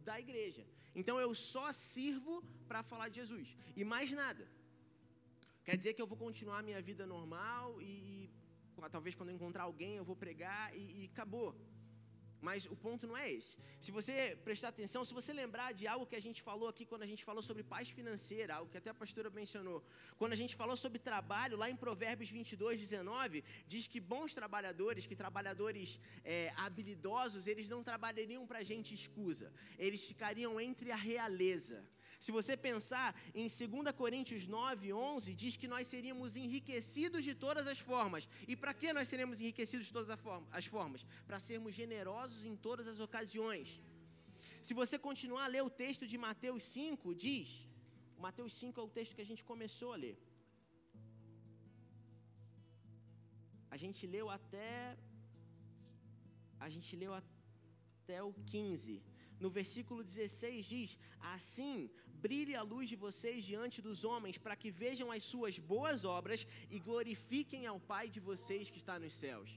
da 0.08 0.16
igreja. 0.24 0.64
Então 1.00 1.16
eu 1.18 1.32
só 1.34 1.66
sirvo 1.72 2.34
para 2.68 2.82
falar 2.90 3.08
de 3.08 3.20
Jesus 3.20 3.56
e 3.74 3.84
mais 3.94 4.12
nada. 4.22 4.44
Quer 5.66 5.78
dizer 5.78 5.94
que 5.94 6.02
eu 6.04 6.10
vou 6.12 6.18
continuar 6.26 6.58
a 6.58 6.66
minha 6.68 6.82
vida 6.90 7.06
normal 7.06 7.80
e, 7.80 7.86
e 7.86 8.90
talvez 8.96 9.14
quando 9.14 9.30
eu 9.30 9.36
encontrar 9.38 9.64
alguém 9.64 9.94
eu 9.96 10.04
vou 10.04 10.18
pregar 10.24 10.76
e, 10.76 10.84
e 11.00 11.10
acabou. 11.12 11.48
Mas 12.48 12.66
o 12.74 12.76
ponto 12.84 13.06
não 13.10 13.16
é 13.16 13.26
esse. 13.38 13.52
Se 13.80 13.90
você 13.98 14.14
prestar 14.48 14.68
atenção, 14.68 15.02
se 15.08 15.14
você 15.18 15.32
lembrar 15.42 15.68
de 15.78 15.84
algo 15.92 16.06
que 16.10 16.18
a 16.20 16.24
gente 16.26 16.40
falou 16.48 16.68
aqui 16.72 16.84
quando 16.90 17.04
a 17.06 17.10
gente 17.12 17.24
falou 17.28 17.42
sobre 17.48 17.62
paz 17.74 17.88
financeira, 17.98 18.56
algo 18.56 18.70
que 18.72 18.80
até 18.82 18.90
a 18.90 18.98
pastora 19.02 19.30
mencionou, 19.30 19.78
quando 20.18 20.34
a 20.36 20.40
gente 20.42 20.54
falou 20.62 20.76
sobre 20.84 20.98
trabalho, 21.10 21.56
lá 21.62 21.68
em 21.70 21.78
Provérbios 21.84 22.30
22, 22.30 22.80
19, 22.80 23.42
diz 23.66 23.86
que 23.86 24.00
bons 24.14 24.34
trabalhadores, 24.40 25.06
que 25.06 25.16
trabalhadores 25.24 25.98
é, 26.22 26.52
habilidosos, 26.64 27.46
eles 27.46 27.68
não 27.74 27.82
trabalhariam 27.82 28.46
para 28.46 28.68
gente 28.72 28.92
escusa, 29.00 29.50
eles 29.78 30.04
ficariam 30.10 30.60
entre 30.60 30.90
a 30.92 30.96
realeza. 30.96 31.78
Se 32.24 32.32
você 32.36 32.54
pensar 32.68 33.08
em 33.40 33.46
2 33.48 33.94
Coríntios 34.02 34.42
9, 34.46 34.94
11, 34.94 35.34
diz 35.42 35.54
que 35.60 35.68
nós 35.72 35.86
seríamos 35.94 36.36
enriquecidos 36.42 37.22
de 37.28 37.34
todas 37.42 37.66
as 37.72 37.80
formas. 37.88 38.22
E 38.50 38.54
para 38.60 38.72
que 38.80 38.94
nós 38.96 39.08
seremos 39.12 39.42
enriquecidos 39.42 39.84
de 39.88 39.92
todas 39.96 40.10
as 40.58 40.64
formas? 40.74 41.00
Para 41.28 41.38
sermos 41.48 41.74
generosos 41.80 42.46
em 42.50 42.56
todas 42.68 42.86
as 42.92 42.98
ocasiões. 43.06 43.68
Se 44.66 44.72
você 44.80 44.96
continuar 45.08 45.44
a 45.44 45.52
ler 45.54 45.64
o 45.68 45.74
texto 45.84 46.06
de 46.12 46.16
Mateus 46.26 46.62
5, 46.76 47.14
diz: 47.26 47.48
Mateus 48.26 48.54
5 48.54 48.80
é 48.80 48.84
o 48.84 48.94
texto 48.98 49.16
que 49.16 49.24
a 49.26 49.30
gente 49.30 49.44
começou 49.52 49.92
a 49.92 49.98
ler. 50.04 50.16
A 53.74 53.76
gente 53.82 54.06
leu 54.16 54.28
até. 54.38 54.70
A 56.66 56.70
gente 56.76 56.96
leu 57.02 57.12
até 57.22 58.20
o 58.22 58.32
15. 58.54 59.02
No 59.44 59.50
versículo 59.50 60.02
16 60.02 60.66
diz: 60.74 60.98
Assim 61.34 61.76
brilhe 62.24 62.54
a 62.54 62.62
luz 62.62 62.88
de 62.88 62.96
vocês 62.96 63.44
diante 63.44 63.82
dos 63.82 64.02
homens, 64.02 64.38
para 64.38 64.56
que 64.56 64.70
vejam 64.70 65.10
as 65.12 65.22
suas 65.22 65.58
boas 65.58 66.06
obras 66.06 66.46
e 66.70 66.78
glorifiquem 66.78 67.66
ao 67.66 67.78
Pai 67.78 68.08
de 68.08 68.20
vocês 68.28 68.70
que 68.70 68.78
está 68.78 68.98
nos 68.98 69.12
céus. 69.12 69.50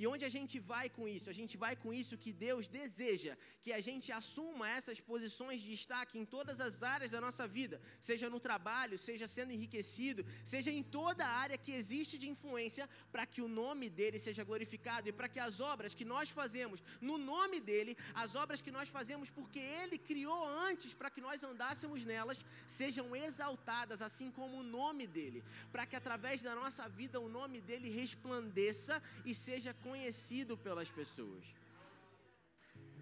E 0.00 0.06
onde 0.06 0.24
a 0.24 0.32
gente 0.34 0.58
vai 0.58 0.88
com 0.88 1.06
isso? 1.06 1.28
A 1.28 1.36
gente 1.38 1.54
vai 1.62 1.76
com 1.76 1.92
isso 1.92 2.20
que 2.22 2.32
Deus 2.32 2.66
deseja 2.66 3.32
que 3.62 3.70
a 3.78 3.80
gente 3.86 4.10
assuma 4.10 4.66
essas 4.76 4.98
posições 4.98 5.60
de 5.60 5.68
destaque 5.76 6.18
em 6.18 6.24
todas 6.24 6.58
as 6.66 6.82
áreas 6.82 7.10
da 7.14 7.20
nossa 7.20 7.46
vida, 7.46 7.78
seja 8.00 8.30
no 8.34 8.40
trabalho, 8.40 8.96
seja 8.98 9.28
sendo 9.28 9.52
enriquecido, 9.52 10.24
seja 10.52 10.70
em 10.70 10.82
toda 10.82 11.26
a 11.26 11.34
área 11.44 11.58
que 11.58 11.72
existe 11.80 12.16
de 12.16 12.30
influência, 12.30 12.88
para 13.12 13.26
que 13.26 13.42
o 13.42 13.48
nome 13.62 13.90
dele 13.90 14.18
seja 14.18 14.42
glorificado 14.42 15.06
e 15.06 15.12
para 15.12 15.28
que 15.28 15.38
as 15.38 15.60
obras 15.60 15.92
que 15.92 16.06
nós 16.14 16.30
fazemos 16.30 16.82
no 16.98 17.18
nome 17.18 17.60
dele, 17.60 17.94
as 18.14 18.34
obras 18.34 18.62
que 18.62 18.70
nós 18.70 18.88
fazemos 18.88 19.28
porque 19.28 19.58
ele 19.58 19.98
criou 19.98 20.48
antes 20.48 20.94
para 20.94 21.10
que 21.10 21.20
nós 21.20 21.44
andássemos 21.44 22.06
nelas, 22.06 22.42
sejam 22.66 23.14
exaltadas 23.14 24.00
assim 24.00 24.30
como 24.30 24.60
o 24.60 24.62
nome 24.80 25.06
dele, 25.06 25.44
para 25.70 25.84
que 25.84 25.94
através 25.94 26.40
da 26.40 26.54
nossa 26.54 26.88
vida 26.88 27.20
o 27.20 27.28
nome 27.28 27.60
dele 27.60 27.90
resplandeça 27.90 29.02
e 29.26 29.34
seja 29.34 29.74
conhecido 29.90 30.56
pelas 30.66 30.90
pessoas. 30.98 31.44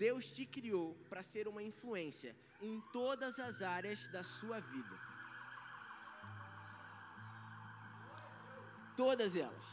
Deus 0.05 0.25
te 0.37 0.45
criou 0.57 0.87
para 1.11 1.23
ser 1.33 1.45
uma 1.53 1.63
influência 1.71 2.33
em 2.69 2.77
todas 2.99 3.39
as 3.47 3.57
áreas 3.79 4.01
da 4.15 4.23
sua 4.37 4.59
vida. 4.73 4.97
Todas 9.03 9.37
elas. 9.47 9.67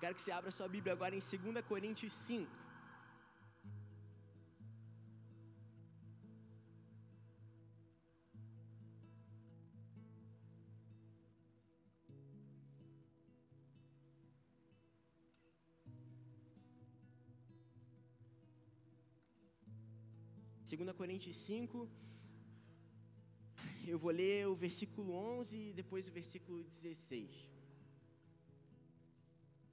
Quero 0.00 0.14
que 0.14 0.22
você 0.22 0.32
abra 0.38 0.50
sua 0.58 0.68
Bíblia 0.68 0.92
agora 0.92 1.14
em 1.16 1.24
2 1.54 1.64
Coríntios 1.72 2.12
5. 2.12 2.65
Segunda 20.76 20.92
Coríntios 21.02 21.36
5, 21.38 21.88
eu 23.92 23.98
vou 24.02 24.12
ler 24.18 24.40
o 24.46 24.54
versículo 24.64 25.10
11 25.38 25.52
e 25.58 25.72
depois 25.78 26.08
o 26.10 26.12
versículo 26.18 26.58
16. 26.64 27.30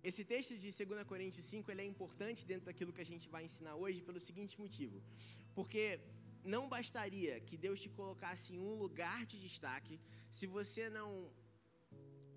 Esse 0.09 0.23
texto 0.23 0.53
de 0.63 0.69
2 0.71 1.03
Coríntios 1.11 1.45
5 1.53 1.69
ele 1.69 1.81
é 1.85 1.87
importante 1.93 2.45
dentro 2.51 2.67
daquilo 2.69 2.93
que 2.95 3.03
a 3.05 3.09
gente 3.11 3.27
vai 3.33 3.43
ensinar 3.47 3.75
hoje 3.75 3.99
pelo 4.09 4.21
seguinte 4.27 4.55
motivo. 4.63 5.03
Porque 5.57 5.83
não 6.53 6.63
bastaria 6.75 7.35
que 7.47 7.57
Deus 7.65 7.81
te 7.83 7.89
colocasse 7.99 8.47
em 8.53 8.61
um 8.69 8.75
lugar 8.83 9.19
de 9.25 9.37
destaque 9.47 9.99
se 10.37 10.47
você 10.57 10.89
não 10.99 11.09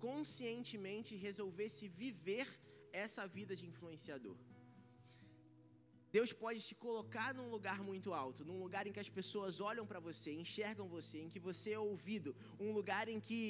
conscientemente 0.07 1.15
resolvesse 1.27 1.87
viver 2.03 2.47
essa 2.91 3.25
vida 3.39 3.55
de 3.55 3.65
influenciador. 3.71 4.37
Deus 6.17 6.33
pode 6.33 6.59
te 6.67 6.73
colocar 6.73 7.31
num 7.37 7.49
lugar 7.55 7.79
muito 7.89 8.09
alto, 8.11 8.43
num 8.43 8.59
lugar 8.65 8.83
em 8.87 8.93
que 8.95 9.03
as 9.05 9.11
pessoas 9.17 9.61
olham 9.69 9.85
para 9.89 9.99
você, 9.99 10.29
enxergam 10.43 10.87
você, 10.97 11.17
em 11.19 11.29
que 11.33 11.41
você 11.47 11.69
é 11.73 11.79
ouvido, 11.79 12.35
um 12.59 12.71
lugar 12.77 13.05
em 13.07 13.19
que 13.27 13.41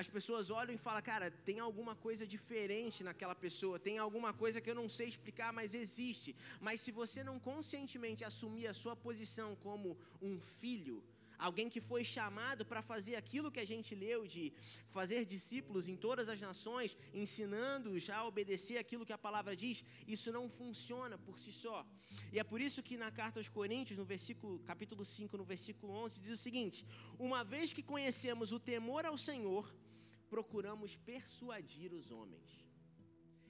as 0.00 0.08
pessoas 0.14 0.48
olham 0.48 0.74
e 0.74 0.78
falam, 0.86 1.02
cara, 1.02 1.30
tem 1.48 1.58
alguma 1.60 1.94
coisa 2.06 2.26
diferente 2.26 3.04
naquela 3.08 3.34
pessoa, 3.34 3.78
tem 3.88 3.98
alguma 3.98 4.32
coisa 4.42 4.62
que 4.62 4.70
eu 4.70 4.78
não 4.80 4.88
sei 4.88 5.08
explicar, 5.08 5.52
mas 5.52 5.74
existe. 5.74 6.34
Mas 6.58 6.80
se 6.80 6.90
você 7.00 7.22
não 7.22 7.38
conscientemente 7.38 8.24
assumir 8.24 8.66
a 8.66 8.78
sua 8.82 8.96
posição 8.96 9.54
como 9.56 9.94
um 10.22 10.40
filho, 10.40 11.04
alguém 11.38 11.68
que 11.68 11.80
foi 11.80 12.04
chamado 12.04 12.64
para 12.64 12.82
fazer 12.82 13.16
aquilo 13.16 13.50
que 13.50 13.60
a 13.60 13.64
gente 13.64 13.94
leu 13.94 14.26
de 14.26 14.52
fazer 14.90 15.24
discípulos 15.24 15.88
em 15.88 15.96
todas 15.96 16.28
as 16.28 16.40
nações, 16.40 16.96
ensinando-os 17.12 18.08
a 18.10 18.24
obedecer 18.24 18.78
aquilo 18.78 19.06
que 19.06 19.12
a 19.12 19.18
palavra 19.18 19.54
diz, 19.54 19.84
isso 20.06 20.32
não 20.32 20.48
funciona 20.48 21.18
por 21.18 21.38
si 21.38 21.52
só. 21.52 21.86
E 22.32 22.38
é 22.38 22.44
por 22.44 22.60
isso 22.60 22.82
que 22.82 22.96
na 22.96 23.10
carta 23.10 23.40
aos 23.40 23.48
Coríntios, 23.48 23.98
no 23.98 24.04
versículo 24.04 24.58
capítulo 24.60 25.04
5, 25.04 25.36
no 25.36 25.44
versículo 25.44 25.92
11, 25.92 26.20
diz 26.20 26.32
o 26.32 26.42
seguinte: 26.42 26.86
"Uma 27.18 27.42
vez 27.44 27.72
que 27.72 27.82
conhecemos 27.82 28.52
o 28.52 28.60
temor 28.60 29.04
ao 29.04 29.18
Senhor, 29.18 29.74
procuramos 30.28 30.96
persuadir 30.96 31.92
os 31.92 32.10
homens." 32.10 32.66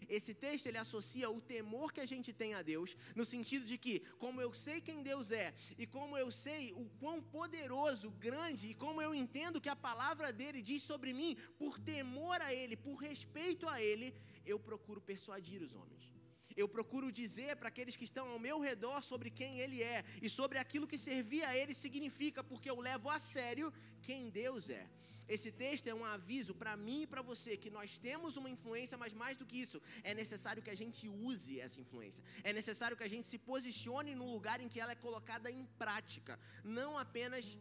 Esse 0.08 0.34
texto 0.34 0.66
ele 0.66 0.78
associa 0.78 1.30
o 1.30 1.40
temor 1.40 1.92
que 1.92 2.00
a 2.00 2.06
gente 2.06 2.32
tem 2.32 2.54
a 2.54 2.62
Deus, 2.62 2.96
no 3.14 3.24
sentido 3.24 3.64
de 3.64 3.76
que, 3.78 4.00
como 4.18 4.40
eu 4.40 4.52
sei 4.52 4.80
quem 4.80 5.02
Deus 5.02 5.30
é, 5.30 5.54
e 5.78 5.86
como 5.86 6.16
eu 6.16 6.30
sei 6.30 6.72
o 6.72 6.88
quão 7.00 7.20
poderoso, 7.22 8.10
grande, 8.10 8.68
e 8.68 8.74
como 8.74 9.02
eu 9.02 9.14
entendo 9.14 9.60
que 9.60 9.68
a 9.68 9.76
palavra 9.76 10.32
dele 10.32 10.62
diz 10.62 10.82
sobre 10.82 11.12
mim, 11.12 11.36
por 11.58 11.78
temor 11.78 12.40
a 12.40 12.52
ele, 12.52 12.76
por 12.76 12.96
respeito 12.96 13.68
a 13.68 13.80
ele, 13.80 14.14
eu 14.44 14.58
procuro 14.58 15.00
persuadir 15.00 15.62
os 15.62 15.74
homens. 15.74 16.16
Eu 16.56 16.66
procuro 16.66 17.12
dizer 17.12 17.54
para 17.56 17.68
aqueles 17.68 17.96
que 17.96 18.04
estão 18.04 18.30
ao 18.30 18.38
meu 18.38 18.58
redor 18.58 19.02
sobre 19.02 19.30
quem 19.30 19.58
Ele 19.58 19.82
é 19.82 20.02
e 20.22 20.28
sobre 20.30 20.56
aquilo 20.56 20.86
que 20.86 20.96
servir 20.96 21.44
a 21.44 21.54
Ele 21.54 21.74
significa, 21.74 22.42
porque 22.42 22.70
eu 22.70 22.80
levo 22.80 23.10
a 23.10 23.18
sério 23.18 23.70
quem 24.00 24.30
Deus 24.30 24.70
é. 24.70 24.88
Esse 25.28 25.50
texto 25.50 25.88
é 25.88 25.94
um 25.94 26.04
aviso 26.04 26.54
para 26.54 26.76
mim 26.76 27.02
e 27.02 27.06
para 27.06 27.22
você 27.22 27.56
que 27.56 27.70
nós 27.70 27.98
temos 27.98 28.36
uma 28.36 28.50
influência, 28.50 28.96
mas 28.96 29.12
mais 29.12 29.36
do 29.36 29.46
que 29.46 29.56
isso, 29.64 29.80
é 30.02 30.14
necessário 30.14 30.62
que 30.62 30.70
a 30.70 30.80
gente 30.82 31.08
use 31.08 31.60
essa 31.60 31.80
influência. 31.80 32.22
É 32.44 32.52
necessário 32.52 32.96
que 32.96 33.02
a 33.02 33.08
gente 33.08 33.26
se 33.26 33.38
posicione 33.38 34.14
no 34.14 34.30
lugar 34.32 34.60
em 34.60 34.68
que 34.68 34.80
ela 34.80 34.92
é 34.92 35.04
colocada 35.06 35.50
em 35.50 35.64
prática, 35.78 36.38
não 36.62 36.96
apenas 36.96 37.58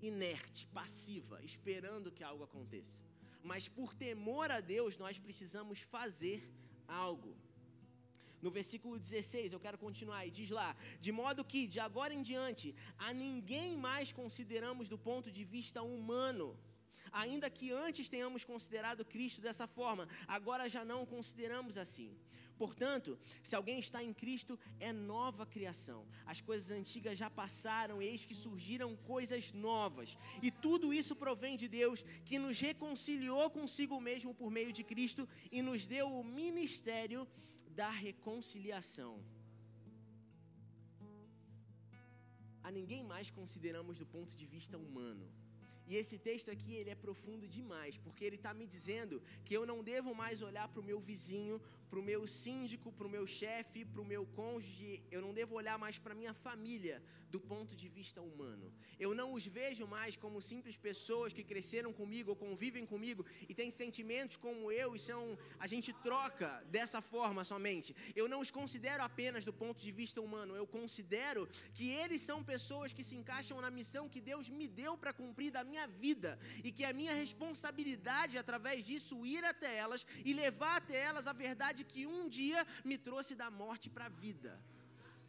inerte, 0.00 0.66
passiva, 0.66 1.42
esperando 1.44 2.10
que 2.10 2.24
algo 2.24 2.44
aconteça. 2.44 3.00
Mas 3.42 3.68
por 3.68 3.94
temor 3.94 4.50
a 4.50 4.60
Deus, 4.60 4.96
nós 4.96 5.18
precisamos 5.18 5.80
fazer 5.80 6.48
algo. 6.88 7.36
No 8.42 8.50
versículo 8.50 8.98
16, 8.98 9.52
eu 9.52 9.60
quero 9.60 9.78
continuar, 9.78 10.26
e 10.26 10.30
diz 10.30 10.50
lá: 10.50 10.76
De 11.00 11.12
modo 11.12 11.44
que, 11.44 11.66
de 11.68 11.78
agora 11.78 12.12
em 12.12 12.22
diante, 12.22 12.74
a 12.98 13.14
ninguém 13.14 13.76
mais 13.76 14.12
consideramos 14.12 14.88
do 14.88 14.98
ponto 14.98 15.30
de 15.30 15.44
vista 15.44 15.80
humano. 15.80 16.58
Ainda 17.12 17.48
que 17.50 17.70
antes 17.70 18.08
tenhamos 18.08 18.42
considerado 18.42 19.04
Cristo 19.04 19.40
dessa 19.40 19.66
forma, 19.66 20.08
agora 20.26 20.68
já 20.68 20.82
não 20.84 21.02
o 21.02 21.06
consideramos 21.06 21.76
assim. 21.76 22.10
Portanto, 22.56 23.18
se 23.42 23.54
alguém 23.56 23.78
está 23.78 24.02
em 24.02 24.12
Cristo, 24.12 24.58
é 24.78 24.92
nova 24.92 25.44
criação. 25.44 26.06
As 26.24 26.40
coisas 26.40 26.70
antigas 26.70 27.18
já 27.18 27.28
passaram, 27.28 28.00
eis 28.00 28.24
que 28.24 28.34
surgiram 28.34 28.94
coisas 28.96 29.52
novas. 29.52 30.16
E 30.40 30.50
tudo 30.50 30.92
isso 30.92 31.16
provém 31.16 31.56
de 31.56 31.68
Deus, 31.68 32.04
que 32.24 32.38
nos 32.38 32.60
reconciliou 32.60 33.50
consigo 33.50 34.00
mesmo 34.00 34.34
por 34.34 34.50
meio 34.50 34.72
de 34.72 34.84
Cristo 34.84 35.28
e 35.50 35.60
nos 35.60 35.86
deu 35.86 36.06
o 36.08 36.24
ministério 36.24 37.26
da 37.80 37.90
reconciliação. 38.06 39.14
A 42.66 42.70
ninguém 42.78 43.02
mais 43.12 43.28
consideramos 43.38 43.98
do 44.02 44.06
ponto 44.14 44.32
de 44.40 44.46
vista 44.54 44.76
humano. 44.78 45.26
E 45.86 45.96
esse 46.00 46.16
texto 46.28 46.50
aqui, 46.54 46.72
ele 46.80 46.90
é 46.90 46.94
profundo 47.06 47.46
demais, 47.56 47.96
porque 48.04 48.24
ele 48.24 48.36
está 48.40 48.52
me 48.60 48.66
dizendo 48.74 49.16
que 49.44 49.54
eu 49.58 49.64
não 49.70 49.78
devo 49.92 50.14
mais 50.22 50.40
olhar 50.48 50.66
para 50.68 50.80
o 50.82 50.88
meu 50.90 51.00
vizinho, 51.10 51.60
para 51.92 52.00
o 52.00 52.02
meu 52.02 52.26
síndico, 52.26 52.90
para 52.90 53.06
o 53.06 53.10
meu 53.10 53.26
chefe, 53.26 53.84
para 53.84 54.00
o 54.00 54.04
meu 54.12 54.24
cônjuge, 54.38 55.02
eu 55.10 55.20
não 55.20 55.34
devo 55.34 55.56
olhar 55.56 55.78
mais 55.78 55.98
para 55.98 56.14
minha 56.14 56.32
família 56.32 57.02
do 57.32 57.38
ponto 57.38 57.74
de 57.80 57.88
vista 57.96 58.20
humano. 58.28 58.66
Eu 58.98 59.10
não 59.18 59.32
os 59.36 59.44
vejo 59.46 59.84
mais 59.86 60.16
como 60.22 60.40
simples 60.40 60.76
pessoas 60.88 61.34
que 61.36 61.44
cresceram 61.50 61.92
comigo 62.00 62.30
ou 62.30 62.36
convivem 62.36 62.86
comigo 62.92 63.24
e 63.48 63.54
têm 63.54 63.70
sentimentos 63.70 64.36
como 64.36 64.70
eu 64.70 64.94
e 64.94 64.98
são 64.98 65.38
a 65.58 65.66
gente 65.66 65.90
troca 66.06 66.48
dessa 66.76 67.00
forma 67.00 67.42
somente. 67.52 67.94
Eu 68.14 68.26
não 68.32 68.40
os 68.40 68.50
considero 68.50 69.02
apenas 69.02 69.44
do 69.44 69.52
ponto 69.62 69.80
de 69.86 69.92
vista 70.00 70.20
humano, 70.26 70.56
eu 70.56 70.66
considero 70.66 71.46
que 71.74 71.90
eles 71.90 72.22
são 72.22 72.38
pessoas 72.54 72.92
que 72.92 73.04
se 73.08 73.16
encaixam 73.16 73.60
na 73.60 73.70
missão 73.70 74.08
que 74.08 74.20
Deus 74.30 74.48
me 74.48 74.68
deu 74.82 74.96
para 74.96 75.12
cumprir 75.12 75.50
da 75.50 75.64
minha 75.64 75.86
vida 75.86 76.38
e 76.62 76.72
que 76.72 76.84
é 76.84 76.92
minha 76.92 77.14
responsabilidade 77.14 78.38
através 78.38 78.84
disso 78.84 79.26
ir 79.26 79.44
até 79.44 79.74
elas 79.84 80.06
e 80.24 80.32
levar 80.32 80.76
até 80.76 80.96
elas 80.96 81.26
a 81.26 81.34
verdade 81.82 81.84
que 81.84 82.06
um 82.06 82.28
dia 82.28 82.66
me 82.84 82.96
trouxe 82.96 83.34
da 83.34 83.50
morte 83.50 83.90
para 83.90 84.06
a 84.06 84.08
vida. 84.08 84.58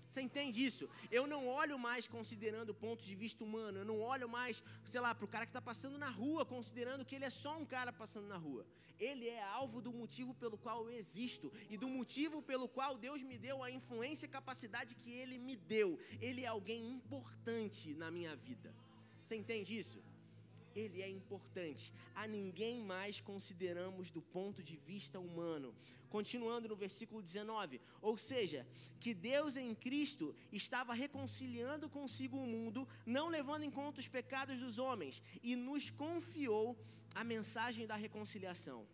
Você 0.10 0.22
entende 0.22 0.64
isso? 0.64 0.88
Eu 1.10 1.26
não 1.26 1.48
olho 1.48 1.78
mais 1.80 2.08
considerando 2.08 2.70
o 2.70 2.80
ponto 2.86 3.04
de 3.04 3.16
vista 3.16 3.44
humano, 3.44 3.80
eu 3.80 3.86
não 3.86 4.00
olho 4.00 4.30
mais, 4.30 4.64
sei 4.86 5.02
lá, 5.02 5.16
para 5.16 5.26
o 5.26 5.28
cara 5.28 5.46
que 5.48 5.50
está 5.50 5.62
passando 5.62 5.98
na 5.98 6.10
rua, 6.10 6.46
considerando 6.46 7.04
que 7.04 7.16
ele 7.16 7.26
é 7.26 7.32
só 7.32 7.58
um 7.58 7.66
cara 7.66 7.92
passando 7.92 8.28
na 8.28 8.38
rua. 8.38 8.64
Ele 9.00 9.28
é 9.28 9.44
alvo 9.44 9.82
do 9.82 9.92
motivo 9.92 10.36
pelo 10.36 10.56
qual 10.56 10.88
eu 10.88 10.96
existo 10.96 11.52
e 11.68 11.76
do 11.78 11.90
motivo 11.90 12.44
pelo 12.44 12.68
qual 12.70 12.96
Deus 12.96 13.24
me 13.24 13.40
deu 13.40 13.64
a 13.64 13.72
influência 13.72 14.28
e 14.28 14.30
capacidade 14.30 14.94
que 14.94 15.12
Ele 15.12 15.40
me 15.40 15.56
deu. 15.56 16.00
Ele 16.22 16.44
é 16.44 16.48
alguém 16.48 16.92
importante 16.92 17.96
na 17.96 18.12
minha 18.12 18.36
vida. 18.36 18.72
Você 19.24 19.36
entende 19.36 19.78
isso? 19.84 20.00
ele 20.76 21.02
é 21.02 21.10
importante. 21.10 21.94
A 22.16 22.28
ninguém 22.28 22.82
mais 22.82 23.22
consideramos 23.22 24.12
do 24.12 24.22
ponto 24.22 24.64
de 24.64 24.76
vista 24.76 25.20
humano. 25.20 25.74
Continuando 26.14 26.68
no 26.70 26.76
versículo 26.76 27.24
19: 27.24 27.82
Ou 28.00 28.16
seja, 28.20 28.68
que 29.00 29.16
Deus 29.16 29.58
em 29.58 29.74
Cristo 29.74 30.36
estava 30.52 30.94
reconciliando 30.94 31.90
consigo 31.90 32.38
o 32.38 32.46
mundo, 32.56 32.88
não 33.04 33.30
levando 33.30 33.64
em 33.64 33.72
conta 33.72 34.00
os 34.00 34.08
pecados 34.08 34.60
dos 34.60 34.78
homens, 34.78 35.24
e 35.42 35.56
nos 35.56 35.90
confiou 35.90 36.78
a 37.16 37.24
mensagem 37.24 37.88
da 37.88 37.96
reconciliação. 37.96 38.86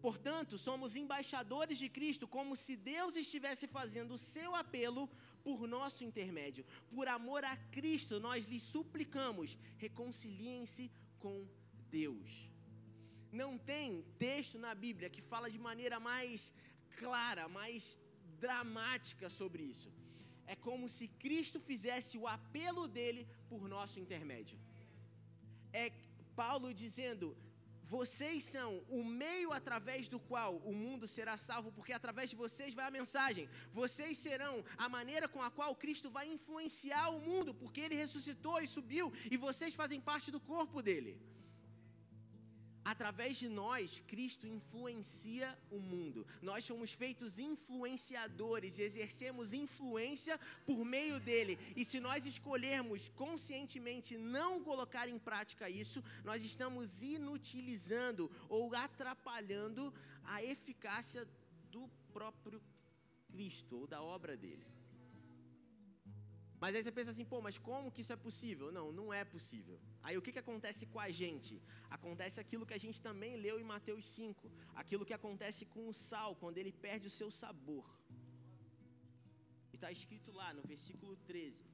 Portanto, 0.00 0.56
somos 0.56 0.96
embaixadores 0.96 1.76
de 1.76 1.90
Cristo, 1.90 2.26
como 2.26 2.56
se 2.56 2.76
Deus 2.76 3.14
estivesse 3.14 3.66
fazendo 3.66 4.14
o 4.14 4.22
seu 4.34 4.54
apelo 4.54 5.06
por 5.44 5.68
nosso 5.76 6.02
intermédio. 6.02 6.64
Por 6.94 7.08
amor 7.08 7.44
a 7.44 7.56
Cristo, 7.78 8.18
nós 8.18 8.46
lhes 8.46 8.62
suplicamos: 8.62 9.58
reconciliem-se 9.76 10.90
com 11.18 11.46
Deus. 11.90 12.48
Não 13.30 13.58
tem 13.58 14.04
texto 14.18 14.58
na 14.58 14.74
Bíblia 14.74 15.10
que 15.10 15.22
fala 15.22 15.50
de 15.50 15.58
maneira 15.58 15.98
mais 16.00 16.52
clara, 16.98 17.48
mais 17.48 17.98
dramática 18.40 19.28
sobre 19.28 19.62
isso. 19.62 19.90
É 20.46 20.56
como 20.56 20.88
se 20.88 21.08
Cristo 21.24 21.60
fizesse 21.60 22.16
o 22.16 22.26
apelo 22.26 22.88
dele 22.88 23.28
por 23.48 23.68
nosso 23.68 24.00
intermédio. 24.00 24.58
É 25.72 25.92
Paulo 26.34 26.72
dizendo: 26.72 27.36
vocês 27.96 28.44
são 28.44 28.70
o 28.88 29.02
meio 29.02 29.50
através 29.58 30.08
do 30.08 30.18
qual 30.30 30.56
o 30.70 30.74
mundo 30.74 31.06
será 31.08 31.36
salvo, 31.38 31.72
porque 31.72 31.94
através 31.98 32.28
de 32.30 32.36
vocês 32.36 32.74
vai 32.78 32.86
a 32.86 32.96
mensagem. 32.98 33.48
Vocês 33.72 34.18
serão 34.18 34.54
a 34.76 34.88
maneira 34.96 35.26
com 35.26 35.42
a 35.42 35.50
qual 35.50 35.74
Cristo 35.74 36.10
vai 36.10 36.26
influenciar 36.36 37.08
o 37.08 37.20
mundo, 37.28 37.54
porque 37.54 37.80
ele 37.80 37.94
ressuscitou 37.94 38.60
e 38.60 38.66
subiu, 38.66 39.12
e 39.30 39.38
vocês 39.38 39.74
fazem 39.74 40.00
parte 40.00 40.30
do 40.30 40.40
corpo 40.40 40.82
dele. 40.82 41.18
Através 42.92 43.36
de 43.36 43.50
nós, 43.50 44.02
Cristo 44.06 44.46
influencia 44.46 45.48
o 45.70 45.78
mundo. 45.78 46.26
Nós 46.40 46.64
somos 46.64 46.90
feitos 46.90 47.38
influenciadores 47.38 48.78
e 48.78 48.82
exercemos 48.82 49.52
influência 49.52 50.40
por 50.64 50.82
meio 50.86 51.20
dele. 51.20 51.58
E 51.76 51.84
se 51.84 52.00
nós 52.00 52.24
escolhermos 52.24 53.10
conscientemente 53.10 54.16
não 54.16 54.64
colocar 54.64 55.06
em 55.06 55.18
prática 55.18 55.68
isso, 55.68 56.02
nós 56.24 56.42
estamos 56.42 57.02
inutilizando 57.02 58.30
ou 58.48 58.74
atrapalhando 58.74 59.92
a 60.24 60.42
eficácia 60.42 61.28
do 61.70 61.90
próprio 62.10 62.58
Cristo 63.30 63.80
ou 63.80 63.86
da 63.86 64.00
obra 64.00 64.34
dele. 64.34 64.77
Mas 66.60 66.74
aí 66.74 66.82
você 66.82 66.92
pensa 66.98 67.10
assim, 67.12 67.24
pô, 67.32 67.38
mas 67.46 67.56
como 67.68 67.92
que 67.92 68.00
isso 68.02 68.12
é 68.12 68.20
possível? 68.26 68.72
Não, 68.78 68.86
não 68.98 69.12
é 69.12 69.24
possível. 69.24 69.76
Aí 70.02 70.16
o 70.18 70.22
que, 70.22 70.32
que 70.32 70.44
acontece 70.44 70.86
com 70.92 71.00
a 71.06 71.10
gente? 71.20 71.62
Acontece 71.96 72.40
aquilo 72.40 72.66
que 72.66 72.74
a 72.78 72.82
gente 72.84 73.00
também 73.08 73.36
leu 73.36 73.56
em 73.60 73.68
Mateus 73.74 74.04
5, 74.06 74.50
aquilo 74.74 75.06
que 75.08 75.16
acontece 75.20 75.64
com 75.74 75.88
o 75.88 75.94
sal, 76.08 76.34
quando 76.42 76.58
ele 76.58 76.72
perde 76.86 77.06
o 77.06 77.16
seu 77.18 77.30
sabor. 77.30 77.86
Está 79.72 79.92
escrito 79.92 80.32
lá 80.40 80.48
no 80.52 80.62
versículo 80.72 81.14
13: 81.28 81.64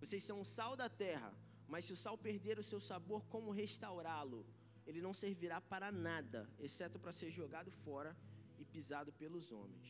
Vocês 0.00 0.24
são 0.28 0.40
o 0.40 0.48
sal 0.56 0.74
da 0.82 0.88
terra, 0.88 1.30
mas 1.72 1.84
se 1.84 1.92
o 1.92 2.00
sal 2.04 2.16
perder 2.16 2.58
o 2.58 2.68
seu 2.70 2.80
sabor, 2.80 3.22
como 3.34 3.58
restaurá-lo? 3.62 4.46
Ele 4.86 5.02
não 5.06 5.12
servirá 5.12 5.60
para 5.60 5.92
nada, 5.92 6.48
exceto 6.58 6.98
para 6.98 7.12
ser 7.12 7.30
jogado 7.30 7.70
fora 7.84 8.16
e 8.58 8.64
pisado 8.64 9.12
pelos 9.12 9.52
homens. 9.52 9.88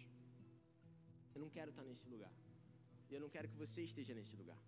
Eu 1.33 1.41
não 1.41 1.49
quero 1.49 1.71
estar 1.71 1.85
nesse 1.85 2.09
lugar. 2.09 2.33
E 3.11 3.15
eu 3.15 3.21
não 3.25 3.31
quero 3.35 3.49
que 3.51 3.61
você 3.65 3.81
esteja 3.91 4.15
nesse 4.19 4.35
lugar. 4.41 4.61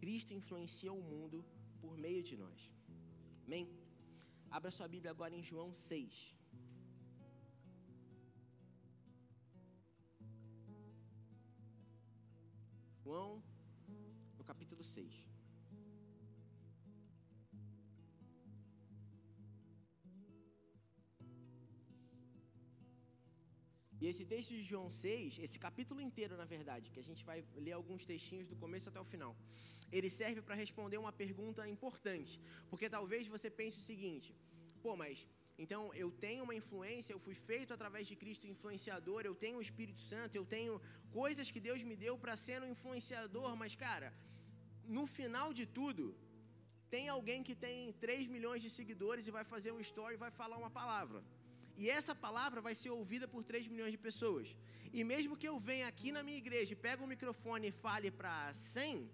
Cristo 0.00 0.32
influencia 0.40 0.92
o 0.92 1.02
mundo 1.12 1.38
por 1.82 1.94
meio 2.04 2.22
de 2.28 2.36
nós. 2.44 2.60
Amém? 3.46 3.66
Abra 4.50 4.70
sua 4.70 4.88
Bíblia 4.94 5.10
agora 5.10 5.34
em 5.38 5.42
João 5.50 5.70
6. 5.74 6.36
João, 13.04 13.42
no 14.38 14.44
capítulo 14.44 14.82
6. 14.84 15.37
E 24.00 24.06
esse 24.10 24.24
texto 24.32 24.50
de 24.50 24.62
João 24.70 24.88
6, 24.90 25.38
esse 25.46 25.58
capítulo 25.66 26.00
inteiro, 26.08 26.36
na 26.42 26.44
verdade, 26.44 26.90
que 26.92 27.00
a 27.00 27.06
gente 27.08 27.24
vai 27.30 27.38
ler 27.66 27.72
alguns 27.72 28.04
textinhos 28.10 28.48
do 28.50 28.56
começo 28.64 28.88
até 28.90 29.00
o 29.00 29.08
final, 29.12 29.32
ele 29.90 30.10
serve 30.20 30.40
para 30.46 30.54
responder 30.54 30.98
uma 30.98 31.12
pergunta 31.22 31.68
importante. 31.76 32.40
Porque 32.70 32.88
talvez 32.96 33.26
você 33.34 33.50
pense 33.60 33.78
o 33.78 33.86
seguinte: 33.90 34.28
pô, 34.84 34.94
mas 35.02 35.26
então 35.64 35.82
eu 36.02 36.08
tenho 36.24 36.44
uma 36.44 36.54
influência, 36.60 37.12
eu 37.12 37.18
fui 37.26 37.34
feito 37.34 37.74
através 37.76 38.06
de 38.10 38.14
Cristo 38.22 38.46
influenciador, 38.46 39.22
eu 39.24 39.34
tenho 39.44 39.58
o 39.58 39.64
Espírito 39.68 40.02
Santo, 40.12 40.36
eu 40.36 40.46
tenho 40.56 40.80
coisas 41.20 41.50
que 41.50 41.60
Deus 41.68 41.82
me 41.90 41.96
deu 41.96 42.16
para 42.24 42.36
ser 42.46 42.62
um 42.62 42.70
influenciador, 42.76 43.56
mas 43.62 43.74
cara, 43.74 44.10
no 44.98 45.04
final 45.18 45.48
de 45.52 45.66
tudo, 45.66 46.04
tem 46.94 47.08
alguém 47.08 47.42
que 47.42 47.56
tem 47.66 47.92
3 48.04 48.28
milhões 48.28 48.62
de 48.62 48.70
seguidores 48.70 49.26
e 49.26 49.36
vai 49.38 49.44
fazer 49.44 49.72
um 49.72 49.80
story 49.80 50.14
e 50.14 50.24
vai 50.26 50.30
falar 50.30 50.56
uma 50.56 50.70
palavra. 50.70 51.20
E 51.82 51.88
essa 51.98 52.14
palavra 52.26 52.60
vai 52.66 52.74
ser 52.74 52.90
ouvida 52.90 53.26
por 53.32 53.42
3 53.44 53.68
milhões 53.72 53.92
de 53.92 54.00
pessoas. 54.06 54.56
E 54.92 55.04
mesmo 55.04 55.36
que 55.36 55.48
eu 55.50 55.56
venha 55.60 55.86
aqui 55.86 56.10
na 56.16 56.22
minha 56.26 56.40
igreja 56.44 56.74
pegue 56.74 57.04
o 57.04 57.06
microfone 57.06 57.68
e 57.68 57.76
fale 57.84 58.10
para 58.10 58.52
100, 58.52 59.08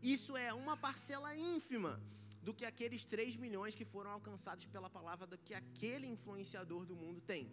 isso 0.00 0.36
é 0.36 0.52
uma 0.52 0.76
parcela 0.76 1.34
ínfima 1.34 1.92
do 2.40 2.54
que 2.54 2.64
aqueles 2.64 3.02
3 3.04 3.36
milhões 3.36 3.74
que 3.74 3.84
foram 3.84 4.10
alcançados 4.12 4.66
pela 4.66 4.88
palavra 4.88 5.26
do 5.26 5.38
que 5.38 5.54
aquele 5.54 6.06
influenciador 6.06 6.84
do 6.86 6.94
mundo 6.94 7.20
tem. 7.20 7.50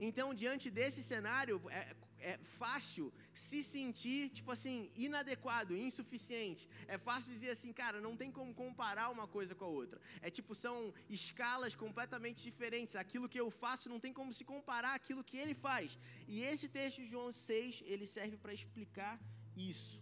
Então, 0.00 0.32
diante 0.32 0.70
desse 0.70 1.02
cenário, 1.02 1.60
é, 1.70 1.94
é 2.20 2.38
fácil 2.58 3.12
se 3.34 3.62
sentir, 3.62 4.30
tipo 4.30 4.50
assim, 4.50 4.90
inadequado, 4.96 5.76
insuficiente. 5.76 6.68
É 6.86 6.96
fácil 6.98 7.32
dizer 7.32 7.50
assim, 7.50 7.72
cara, 7.72 8.00
não 8.00 8.16
tem 8.16 8.30
como 8.30 8.54
comparar 8.54 9.10
uma 9.10 9.26
coisa 9.26 9.54
com 9.54 9.64
a 9.64 9.68
outra. 9.68 10.00
É 10.20 10.30
tipo, 10.30 10.54
são 10.54 10.92
escalas 11.08 11.74
completamente 11.74 12.42
diferentes. 12.42 12.96
Aquilo 12.96 13.28
que 13.28 13.40
eu 13.40 13.50
faço 13.50 13.88
não 13.88 14.00
tem 14.00 14.12
como 14.12 14.32
se 14.32 14.44
comparar 14.44 14.94
aquilo 14.94 15.24
que 15.24 15.36
ele 15.36 15.54
faz. 15.54 15.98
E 16.26 16.42
esse 16.42 16.68
texto 16.68 16.98
de 17.02 17.06
João 17.06 17.32
6, 17.32 17.82
ele 17.86 18.06
serve 18.06 18.36
para 18.36 18.52
explicar 18.52 19.20
isso. 19.56 20.00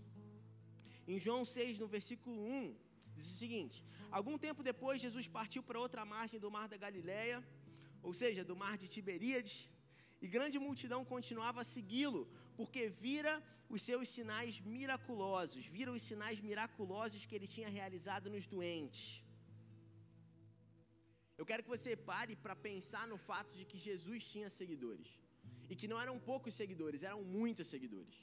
Em 1.07 1.19
João 1.19 1.45
6, 1.45 1.79
no 1.79 1.87
versículo 1.87 2.37
1, 2.37 2.77
diz 3.17 3.27
o 3.27 3.37
seguinte: 3.37 3.85
Algum 4.11 4.37
tempo 4.37 4.63
depois, 4.63 5.01
Jesus 5.01 5.29
partiu 5.29 5.63
para 5.63 5.79
outra 5.79 6.05
margem 6.05 6.41
do 6.41 6.51
mar 6.51 6.69
da 6.69 6.77
Galileia, 6.77 7.47
ou 8.03 8.13
seja, 8.13 8.45
do 8.45 8.57
mar 8.57 8.77
de 8.77 8.89
Tiberíades, 8.89 9.69
e 10.21 10.27
grande 10.37 10.59
multidão 10.59 11.05
continuava 11.05 11.61
a 11.61 11.69
segui-lo, 11.75 12.23
porque 12.57 12.89
vira 12.89 13.35
os 13.69 13.83
seus 13.83 14.09
sinais 14.09 14.55
miraculosos, 14.61 15.65
vira 15.77 15.93
os 15.93 16.03
sinais 16.03 16.41
miraculosos 16.41 17.27
que 17.27 17.35
ele 17.35 17.49
tinha 17.55 17.69
realizado 17.69 18.31
nos 18.35 18.47
doentes. 18.47 19.23
Eu 21.39 21.45
quero 21.45 21.63
que 21.63 21.75
você 21.77 21.95
pare 22.11 22.35
para 22.45 22.57
pensar 22.57 23.07
no 23.13 23.19
fato 23.29 23.53
de 23.59 23.65
que 23.71 23.79
Jesus 23.79 24.27
tinha 24.33 24.49
seguidores. 24.49 25.09
E 25.69 25.75
que 25.77 25.89
não 25.91 26.01
eram 26.01 26.19
poucos 26.19 26.55
seguidores, 26.55 27.03
eram 27.03 27.23
muitos 27.23 27.67
seguidores. 27.67 28.17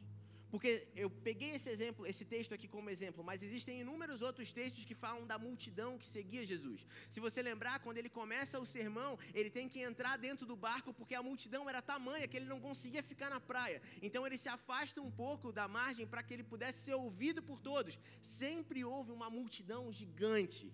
Porque 0.53 0.71
eu 1.03 1.09
peguei 1.09 1.51
esse 1.57 1.67
exemplo, 1.75 2.05
esse 2.05 2.23
texto 2.33 2.53
aqui 2.53 2.67
como 2.73 2.91
exemplo, 2.95 3.23
mas 3.29 3.41
existem 3.45 3.79
inúmeros 3.83 4.21
outros 4.21 4.49
textos 4.57 4.85
que 4.85 4.93
falam 4.93 5.25
da 5.25 5.37
multidão 5.45 5.97
que 5.97 6.05
seguia 6.05 6.45
Jesus. 6.45 6.85
Se 7.09 7.19
você 7.19 7.41
lembrar, 7.41 7.79
quando 7.79 7.97
ele 7.97 8.11
começa 8.17 8.59
o 8.59 8.65
sermão, 8.73 9.17
ele 9.33 9.49
tem 9.49 9.67
que 9.67 9.79
entrar 9.79 10.15
dentro 10.15 10.45
do 10.45 10.55
barco 10.55 10.93
porque 10.93 11.15
a 11.15 11.23
multidão 11.23 11.67
era 11.67 11.81
tamanha 11.81 12.27
que 12.27 12.37
ele 12.37 12.45
não 12.45 12.59
conseguia 12.67 13.01
ficar 13.01 13.31
na 13.31 13.39
praia. 13.39 13.81
Então 13.99 14.27
ele 14.27 14.37
se 14.37 14.47
afasta 14.47 15.01
um 15.01 15.09
pouco 15.09 15.51
da 15.51 15.67
margem 15.67 16.05
para 16.05 16.21
que 16.21 16.35
ele 16.35 16.43
pudesse 16.43 16.81
ser 16.83 16.93
ouvido 16.93 17.41
por 17.41 17.59
todos. 17.59 17.99
Sempre 18.21 18.85
houve 18.85 19.11
uma 19.11 19.31
multidão 19.31 19.91
gigante. 19.91 20.71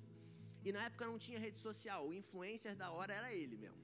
E 0.66 0.74
na 0.74 0.84
época 0.88 1.06
não 1.06 1.18
tinha 1.18 1.40
rede 1.40 1.58
social, 1.58 2.06
o 2.06 2.14
influencer 2.14 2.76
da 2.76 2.92
hora 2.92 3.14
era 3.14 3.34
ele 3.34 3.56
mesmo. 3.56 3.82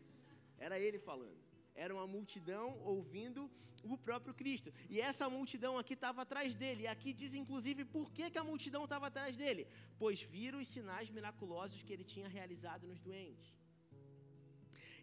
Era 0.57 0.77
ele 0.77 0.99
falando 0.99 1.45
era 1.75 1.93
uma 1.93 2.07
multidão 2.07 2.79
ouvindo 2.83 3.51
o 3.93 3.97
próprio 3.97 4.33
Cristo. 4.33 4.73
E 4.89 4.99
essa 4.99 5.29
multidão 5.29 5.77
aqui 5.77 5.93
estava 5.93 6.21
atrás 6.23 6.55
dele. 6.55 6.83
E 6.83 6.87
aqui 6.87 7.13
diz, 7.13 7.33
inclusive, 7.33 7.85
por 7.85 8.11
que, 8.11 8.29
que 8.29 8.37
a 8.37 8.43
multidão 8.43 8.83
estava 8.85 9.07
atrás 9.07 9.35
dele? 9.35 9.67
Pois 9.97 10.21
viram 10.21 10.59
os 10.59 10.67
sinais 10.67 11.09
miraculosos 11.09 11.83
que 11.83 11.93
ele 11.93 12.03
tinha 12.03 12.27
realizado 12.27 12.87
nos 12.87 12.99
doentes. 12.99 13.53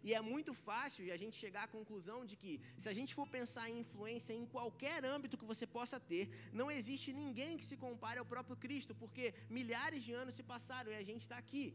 E 0.07 0.13
é 0.13 0.21
muito 0.21 0.53
fácil 0.53 1.11
a 1.13 1.17
gente 1.21 1.37
chegar 1.43 1.63
à 1.63 1.73
conclusão 1.75 2.25
de 2.29 2.35
que, 2.41 2.53
se 2.77 2.89
a 2.89 2.95
gente 2.97 3.15
for 3.17 3.27
pensar 3.37 3.69
em 3.69 3.79
influência 3.83 4.33
em 4.33 4.45
qualquer 4.45 5.05
âmbito 5.05 5.37
que 5.37 5.45
você 5.51 5.65
possa 5.65 5.97
ter, 6.11 6.25
não 6.51 6.69
existe 6.69 7.13
ninguém 7.13 7.57
que 7.59 7.65
se 7.69 7.77
compare 7.77 8.19
ao 8.19 8.25
próprio 8.33 8.57
Cristo, 8.57 8.93
porque 8.93 9.33
milhares 9.49 10.03
de 10.03 10.11
anos 10.11 10.35
se 10.35 10.43
passaram 10.43 10.91
e 10.91 10.95
a 10.95 11.05
gente 11.09 11.21
está 11.21 11.37
aqui. 11.37 11.65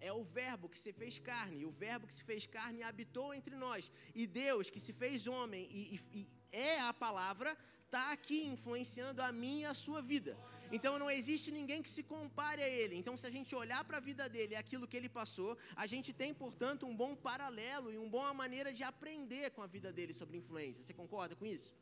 É 0.00 0.12
o 0.12 0.22
Verbo 0.22 0.68
que 0.68 0.78
se 0.78 0.92
fez 0.92 1.18
carne, 1.18 1.60
e 1.60 1.66
o 1.66 1.70
Verbo 1.70 2.06
que 2.06 2.14
se 2.14 2.24
fez 2.24 2.46
carne 2.46 2.82
habitou 2.82 3.34
entre 3.34 3.54
nós. 3.56 3.90
E 4.14 4.26
Deus 4.26 4.70
que 4.70 4.80
se 4.80 4.92
fez 4.92 5.26
homem 5.26 5.68
e, 5.70 6.00
e, 6.12 6.20
e 6.20 6.28
é 6.52 6.80
a 6.80 6.92
palavra, 6.92 7.56
está 7.84 8.12
aqui 8.12 8.44
influenciando 8.46 9.22
a 9.22 9.30
minha 9.32 9.68
e 9.68 9.70
a 9.70 9.74
sua 9.74 10.00
vida. 10.02 10.36
Então 10.70 10.98
não 10.98 11.10
existe 11.10 11.50
ninguém 11.50 11.82
que 11.82 11.90
se 11.96 12.02
compare 12.02 12.62
a 12.62 12.68
ele. 12.68 12.96
Então, 12.96 13.16
se 13.16 13.26
a 13.26 13.30
gente 13.30 13.54
olhar 13.54 13.82
para 13.84 13.98
a 13.98 14.00
vida 14.00 14.28
dele 14.28 14.54
e 14.54 14.56
aquilo 14.56 14.88
que 14.88 14.96
ele 14.96 15.08
passou, 15.08 15.56
a 15.76 15.86
gente 15.86 16.12
tem, 16.12 16.34
portanto, 16.34 16.86
um 16.86 16.96
bom 17.02 17.14
paralelo 17.14 17.92
e 17.92 17.98
uma 17.98 18.08
boa 18.08 18.34
maneira 18.34 18.72
de 18.72 18.82
aprender 18.82 19.50
com 19.50 19.62
a 19.62 19.66
vida 19.66 19.92
dele 19.92 20.12
sobre 20.12 20.36
influência. 20.36 20.82
Você 20.82 20.94
concorda 20.94 21.36
com 21.36 21.46
isso? 21.46 21.72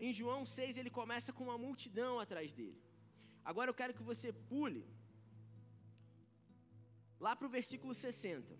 Em 0.00 0.12
João 0.12 0.44
6, 0.44 0.76
ele 0.76 0.90
começa 0.90 1.32
com 1.32 1.44
uma 1.44 1.58
multidão 1.58 2.20
atrás 2.20 2.52
dele. 2.52 2.80
Agora 3.44 3.70
eu 3.70 3.74
quero 3.74 3.94
que 3.94 4.02
você 4.02 4.32
pule 4.32 4.84
lá 7.20 7.34
para 7.34 7.46
o 7.46 7.50
versículo 7.50 7.94
60. 7.94 8.56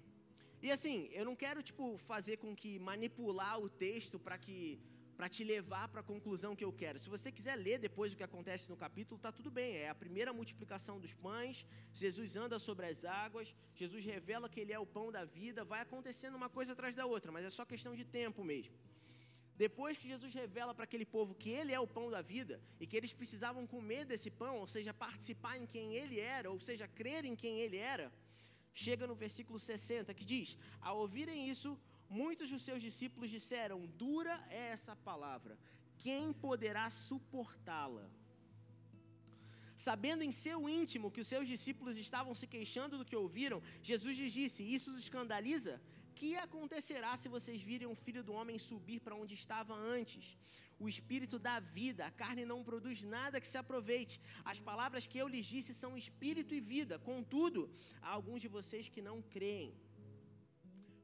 E 0.61 0.71
assim, 0.71 1.09
eu 1.13 1.25
não 1.25 1.37
quero 1.37 1.63
tipo 1.63 1.97
fazer 1.99 2.37
com 2.39 2.55
que 2.55 2.79
manipular 2.79 3.61
o 3.61 3.69
texto 3.69 4.19
para 4.19 4.37
que 4.37 4.81
para 5.19 5.29
te 5.29 5.43
levar 5.43 5.89
para 5.89 6.01
a 6.01 6.05
conclusão 6.05 6.55
que 6.55 6.65
eu 6.65 6.73
quero. 6.73 6.97
Se 6.97 7.09
você 7.09 7.33
quiser 7.33 7.57
ler 7.57 7.77
depois 7.81 8.13
o 8.13 8.17
que 8.17 8.23
acontece 8.23 8.71
no 8.71 8.77
capítulo, 8.77 9.19
tá 9.19 9.33
tudo 9.33 9.51
bem. 9.51 9.75
É 9.75 9.89
a 9.89 9.95
primeira 9.95 10.33
multiplicação 10.33 11.01
dos 11.01 11.13
pães. 11.13 11.67
Jesus 11.93 12.37
anda 12.37 12.57
sobre 12.57 12.87
as 12.87 13.05
águas. 13.05 13.53
Jesus 13.75 14.05
revela 14.05 14.49
que 14.49 14.61
ele 14.61 14.73
é 14.73 14.79
o 14.79 14.87
pão 14.87 15.11
da 15.11 15.25
vida. 15.25 15.65
Vai 15.65 15.81
acontecendo 15.81 16.37
uma 16.37 16.49
coisa 16.49 16.73
atrás 16.73 16.95
da 16.95 17.05
outra, 17.05 17.33
mas 17.33 17.45
é 17.45 17.51
só 17.51 17.65
questão 17.65 17.97
de 17.97 18.05
tempo 18.05 18.45
mesmo. 18.45 18.73
Depois 19.57 19.99
que 19.99 20.07
Jesus 20.07 20.33
revela 20.33 20.73
para 20.73 20.85
aquele 20.85 21.05
povo 21.05 21.35
que 21.35 21.51
ele 21.51 21.73
é 21.73 21.81
o 21.81 21.93
pão 21.97 22.09
da 22.09 22.23
vida 22.23 22.61
e 22.79 22.87
que 22.87 22.97
eles 22.97 23.13
precisavam 23.13 23.67
comer 23.67 24.05
desse 24.05 24.31
pão, 24.31 24.59
ou 24.59 24.69
seja, 24.69 24.95
participar 24.95 25.59
em 25.59 25.67
quem 25.67 25.97
ele 25.97 26.21
era, 26.21 26.49
ou 26.49 26.61
seja, 26.61 26.87
crer 26.87 27.25
em 27.25 27.35
quem 27.35 27.59
ele 27.59 27.77
era, 27.77 28.13
chega 28.85 29.07
no 29.11 29.17
versículo 29.25 29.59
60 29.59 30.15
que 30.19 30.25
diz: 30.35 30.57
Ao 30.89 30.97
ouvirem 31.05 31.49
isso, 31.55 31.71
muitos 32.21 32.49
dos 32.53 32.63
seus 32.69 32.81
discípulos 32.89 33.35
disseram: 33.37 33.87
Dura 34.03 34.37
é 34.61 34.63
essa 34.77 34.95
palavra, 35.11 35.59
quem 36.05 36.33
poderá 36.47 36.87
suportá-la? 37.07 38.07
Sabendo 39.89 40.23
em 40.27 40.33
seu 40.45 40.59
íntimo 40.69 41.11
que 41.15 41.23
os 41.25 41.31
seus 41.33 41.47
discípulos 41.55 41.97
estavam 41.97 42.35
se 42.41 42.47
queixando 42.55 42.99
do 42.99 43.09
que 43.09 43.23
ouviram, 43.25 43.61
Jesus 43.91 44.17
lhes 44.19 44.33
disse: 44.41 44.63
Isso 44.77 44.91
os 44.93 44.99
escandaliza? 45.05 45.75
Que 46.19 46.31
acontecerá 46.47 47.11
se 47.17 47.29
vocês 47.35 47.61
virem 47.71 47.89
o 47.91 47.99
filho 48.05 48.23
do 48.29 48.33
homem 48.39 48.59
subir 48.71 48.99
para 49.05 49.19
onde 49.23 49.35
estava 49.43 49.75
antes? 49.97 50.25
O 50.85 50.89
espírito 50.93 51.37
da 51.47 51.57
vida, 51.79 52.03
a 52.07 52.15
carne 52.23 52.45
não 52.53 52.59
produz 52.69 52.99
nada 53.17 53.41
que 53.43 53.51
se 53.53 53.59
aproveite. 53.63 54.17
As 54.53 54.61
palavras 54.69 55.07
que 55.11 55.19
eu 55.23 55.29
lhes 55.35 55.47
disse 55.55 55.73
são 55.83 55.99
espírito 56.03 56.53
e 56.59 56.61
vida. 56.75 56.97
Contudo, 57.11 57.61
há 58.03 58.11
alguns 58.19 58.41
de 58.45 58.51
vocês 58.57 58.89
que 58.95 59.03
não 59.09 59.17
creem. 59.35 59.73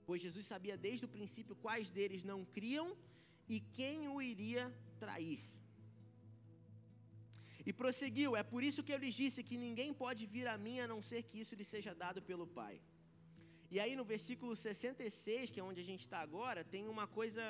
Pois 0.07 0.23
Jesus 0.27 0.47
sabia 0.53 0.77
desde 0.87 1.05
o 1.07 1.13
princípio 1.17 1.61
quais 1.65 1.89
deles 1.97 2.25
não 2.33 2.41
criam 2.57 2.89
e 3.55 3.59
quem 3.79 4.09
o 4.15 4.17
iria 4.33 4.65
trair. 5.05 5.43
E 7.69 7.73
prosseguiu: 7.83 8.37
É 8.41 8.45
por 8.53 8.63
isso 8.69 8.85
que 8.87 8.93
eu 8.95 9.03
lhes 9.05 9.15
disse 9.23 9.47
que 9.49 9.63
ninguém 9.67 9.93
pode 10.03 10.25
vir 10.35 10.47
a 10.55 10.59
mim 10.65 10.79
a 10.81 10.89
não 10.93 11.01
ser 11.11 11.23
que 11.29 11.39
isso 11.43 11.55
lhe 11.61 11.67
seja 11.75 11.95
dado 12.05 12.21
pelo 12.31 12.47
Pai. 12.61 12.77
E 13.75 13.81
aí 13.83 13.95
no 14.01 14.05
versículo 14.15 14.53
66, 14.55 15.51
que 15.53 15.61
é 15.61 15.65
onde 15.69 15.81
a 15.85 15.89
gente 15.89 16.03
está 16.07 16.19
agora, 16.27 16.61
tem 16.75 16.85
uma 16.95 17.07
coisa 17.17 17.45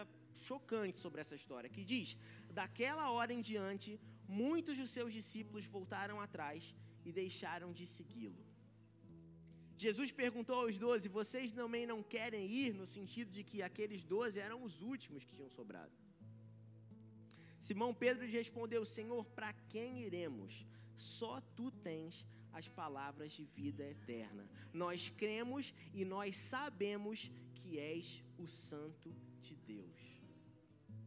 chocante 0.46 0.96
sobre 1.04 1.20
essa 1.22 1.37
história, 1.40 1.72
que 1.74 1.84
diz: 1.92 2.16
Daquela 2.58 3.10
hora 3.14 3.32
em 3.37 3.42
diante, 3.50 3.90
muitos 4.26 4.78
dos 4.82 4.90
seus 4.96 5.12
discípulos 5.18 5.66
voltaram 5.76 6.18
atrás 6.26 6.74
e 7.04 7.12
deixaram 7.12 7.68
de 7.78 7.87
segui-lo. 7.96 8.42
Jesus 9.84 10.10
perguntou 10.22 10.56
aos 10.62 10.78
doze: 10.87 11.16
Vocês 11.20 11.52
também 11.60 11.84
não 11.92 12.00
querem 12.14 12.46
ir? 12.62 12.72
No 12.80 12.87
sentido 12.96 13.30
de 13.37 13.44
que 13.48 13.60
aqueles 13.68 14.02
doze 14.14 14.40
eram 14.46 14.58
os 14.68 14.80
últimos 14.80 15.24
que 15.24 15.37
tinham 15.37 15.50
sobrado. 15.58 15.92
Simão 17.68 17.92
Pedro 18.04 18.26
respondeu: 18.40 18.82
Senhor, 18.96 19.24
para 19.38 19.52
quem 19.74 20.00
iremos? 20.06 20.66
Só 20.96 21.34
tu 21.56 21.70
tens 21.88 22.26
as 22.58 22.68
palavras 22.80 23.32
de 23.32 23.44
vida 23.44 23.84
eterna. 23.96 24.48
Nós 24.72 25.10
cremos 25.22 25.74
e 25.92 26.04
nós 26.04 26.36
sabemos 26.36 27.30
que 27.56 27.78
és 27.78 28.24
o 28.38 28.46
Santo 28.46 29.14
de 29.40 29.56
Deus. 29.56 30.00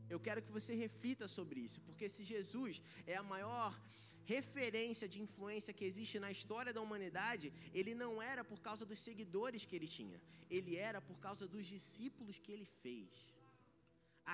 Eu 0.10 0.20
quero 0.20 0.42
que 0.42 0.52
você 0.58 0.74
reflita 0.76 1.28
sobre 1.28 1.60
isso, 1.68 1.80
porque 1.82 2.08
se 2.08 2.24
Jesus 2.24 2.82
é 3.06 3.16
a 3.16 3.24
maior 3.24 3.72
referência 4.36 5.08
de 5.14 5.22
influência 5.26 5.76
que 5.78 5.86
existe 5.86 6.20
na 6.20 6.32
história 6.36 6.74
da 6.74 6.82
humanidade, 6.82 7.54
ele 7.74 7.94
não 8.04 8.22
era 8.22 8.44
por 8.44 8.60
causa 8.68 8.86
dos 8.86 9.00
seguidores 9.00 9.66
que 9.66 9.76
ele 9.78 9.88
tinha, 9.88 10.20
ele 10.50 10.76
era 10.76 11.00
por 11.10 11.18
causa 11.26 11.48
dos 11.48 11.66
discípulos 11.66 12.38
que 12.38 12.52
ele 12.52 12.68
fez 12.84 13.37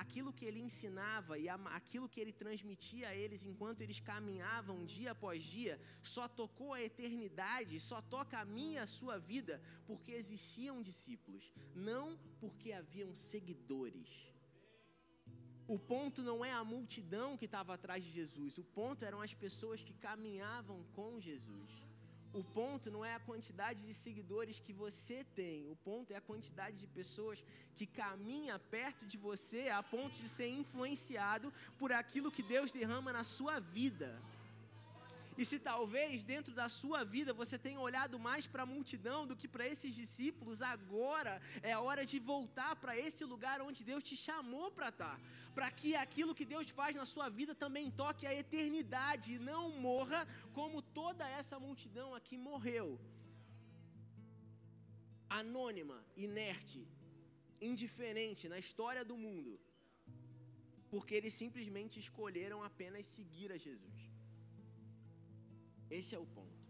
aquilo 0.02 0.32
que 0.32 0.44
ele 0.44 0.60
ensinava 0.60 1.38
e 1.38 1.48
aquilo 1.48 2.08
que 2.08 2.20
ele 2.20 2.32
transmitia 2.32 3.08
a 3.08 3.14
eles 3.14 3.44
enquanto 3.44 3.80
eles 3.80 4.00
caminhavam 4.00 4.84
dia 4.84 5.12
após 5.12 5.42
dia, 5.44 5.80
só 6.02 6.26
tocou 6.26 6.72
a 6.74 6.82
eternidade, 6.82 7.78
só 7.78 8.02
toca 8.02 8.38
a 8.38 8.44
minha 8.44 8.82
a 8.82 8.86
sua 8.98 9.16
vida, 9.18 9.62
porque 9.86 10.10
existiam 10.12 10.82
discípulos, 10.82 11.52
não 11.74 12.18
porque 12.40 12.72
haviam 12.72 13.14
seguidores. 13.14 14.10
O 15.66 15.78
ponto 15.78 16.22
não 16.22 16.44
é 16.44 16.52
a 16.52 16.64
multidão 16.64 17.36
que 17.38 17.46
estava 17.46 17.72
atrás 17.74 18.02
de 18.04 18.10
Jesus, 18.10 18.58
o 18.58 18.64
ponto 18.64 19.04
eram 19.04 19.20
as 19.22 19.32
pessoas 19.32 19.82
que 19.82 19.94
caminhavam 19.94 20.84
com 20.92 21.20
Jesus. 21.20 21.70
O 22.34 22.42
ponto 22.42 22.90
não 22.90 23.04
é 23.04 23.14
a 23.14 23.20
quantidade 23.20 23.86
de 23.86 23.94
seguidores 23.94 24.58
que 24.58 24.72
você 24.72 25.24
tem, 25.36 25.70
o 25.70 25.76
ponto 25.76 26.12
é 26.12 26.16
a 26.16 26.20
quantidade 26.20 26.76
de 26.76 26.86
pessoas 26.88 27.44
que 27.76 27.86
caminha 27.86 28.58
perto 28.58 29.06
de 29.06 29.16
você 29.16 29.68
a 29.68 29.80
ponto 29.84 30.16
de 30.20 30.28
ser 30.28 30.48
influenciado 30.48 31.52
por 31.78 31.92
aquilo 31.92 32.32
que 32.32 32.42
Deus 32.42 32.72
derrama 32.72 33.12
na 33.12 33.22
sua 33.22 33.60
vida. 33.60 34.20
E 35.40 35.44
se 35.50 35.58
talvez 35.58 36.22
dentro 36.32 36.52
da 36.60 36.68
sua 36.68 37.00
vida 37.14 37.32
você 37.40 37.56
tenha 37.66 37.80
olhado 37.86 38.18
mais 38.26 38.46
para 38.46 38.62
a 38.64 38.72
multidão 38.74 39.20
do 39.26 39.36
que 39.40 39.48
para 39.54 39.66
esses 39.72 39.92
discípulos, 40.02 40.62
agora 40.74 41.34
é 41.62 41.72
a 41.72 41.80
hora 41.86 42.04
de 42.12 42.18
voltar 42.32 42.72
para 42.76 42.96
esse 43.06 43.24
lugar 43.32 43.60
onde 43.60 43.82
Deus 43.90 44.04
te 44.10 44.16
chamou 44.16 44.70
para 44.70 44.90
estar. 44.90 45.16
Para 45.56 45.70
que 45.78 45.90
aquilo 46.04 46.36
que 46.38 46.46
Deus 46.52 46.68
faz 46.78 46.94
na 47.00 47.06
sua 47.14 47.28
vida 47.28 47.54
também 47.64 47.90
toque 47.90 48.26
a 48.26 48.34
eternidade 48.42 49.32
e 49.32 49.42
não 49.50 49.64
morra 49.88 50.20
como 50.52 50.80
toda 51.00 51.28
essa 51.40 51.58
multidão 51.66 52.08
aqui 52.14 52.36
morreu. 52.36 52.88
Anônima, 55.28 55.98
inerte, 56.16 56.86
indiferente 57.60 58.48
na 58.48 58.58
história 58.64 59.04
do 59.04 59.16
mundo. 59.16 59.52
Porque 60.92 61.14
eles 61.16 61.34
simplesmente 61.34 61.98
escolheram 61.98 62.62
apenas 62.62 63.06
seguir 63.06 63.50
a 63.52 63.56
Jesus. 63.56 64.13
Esse 66.00 66.12
é 66.14 66.20
o 66.24 66.26
ponto. 66.36 66.60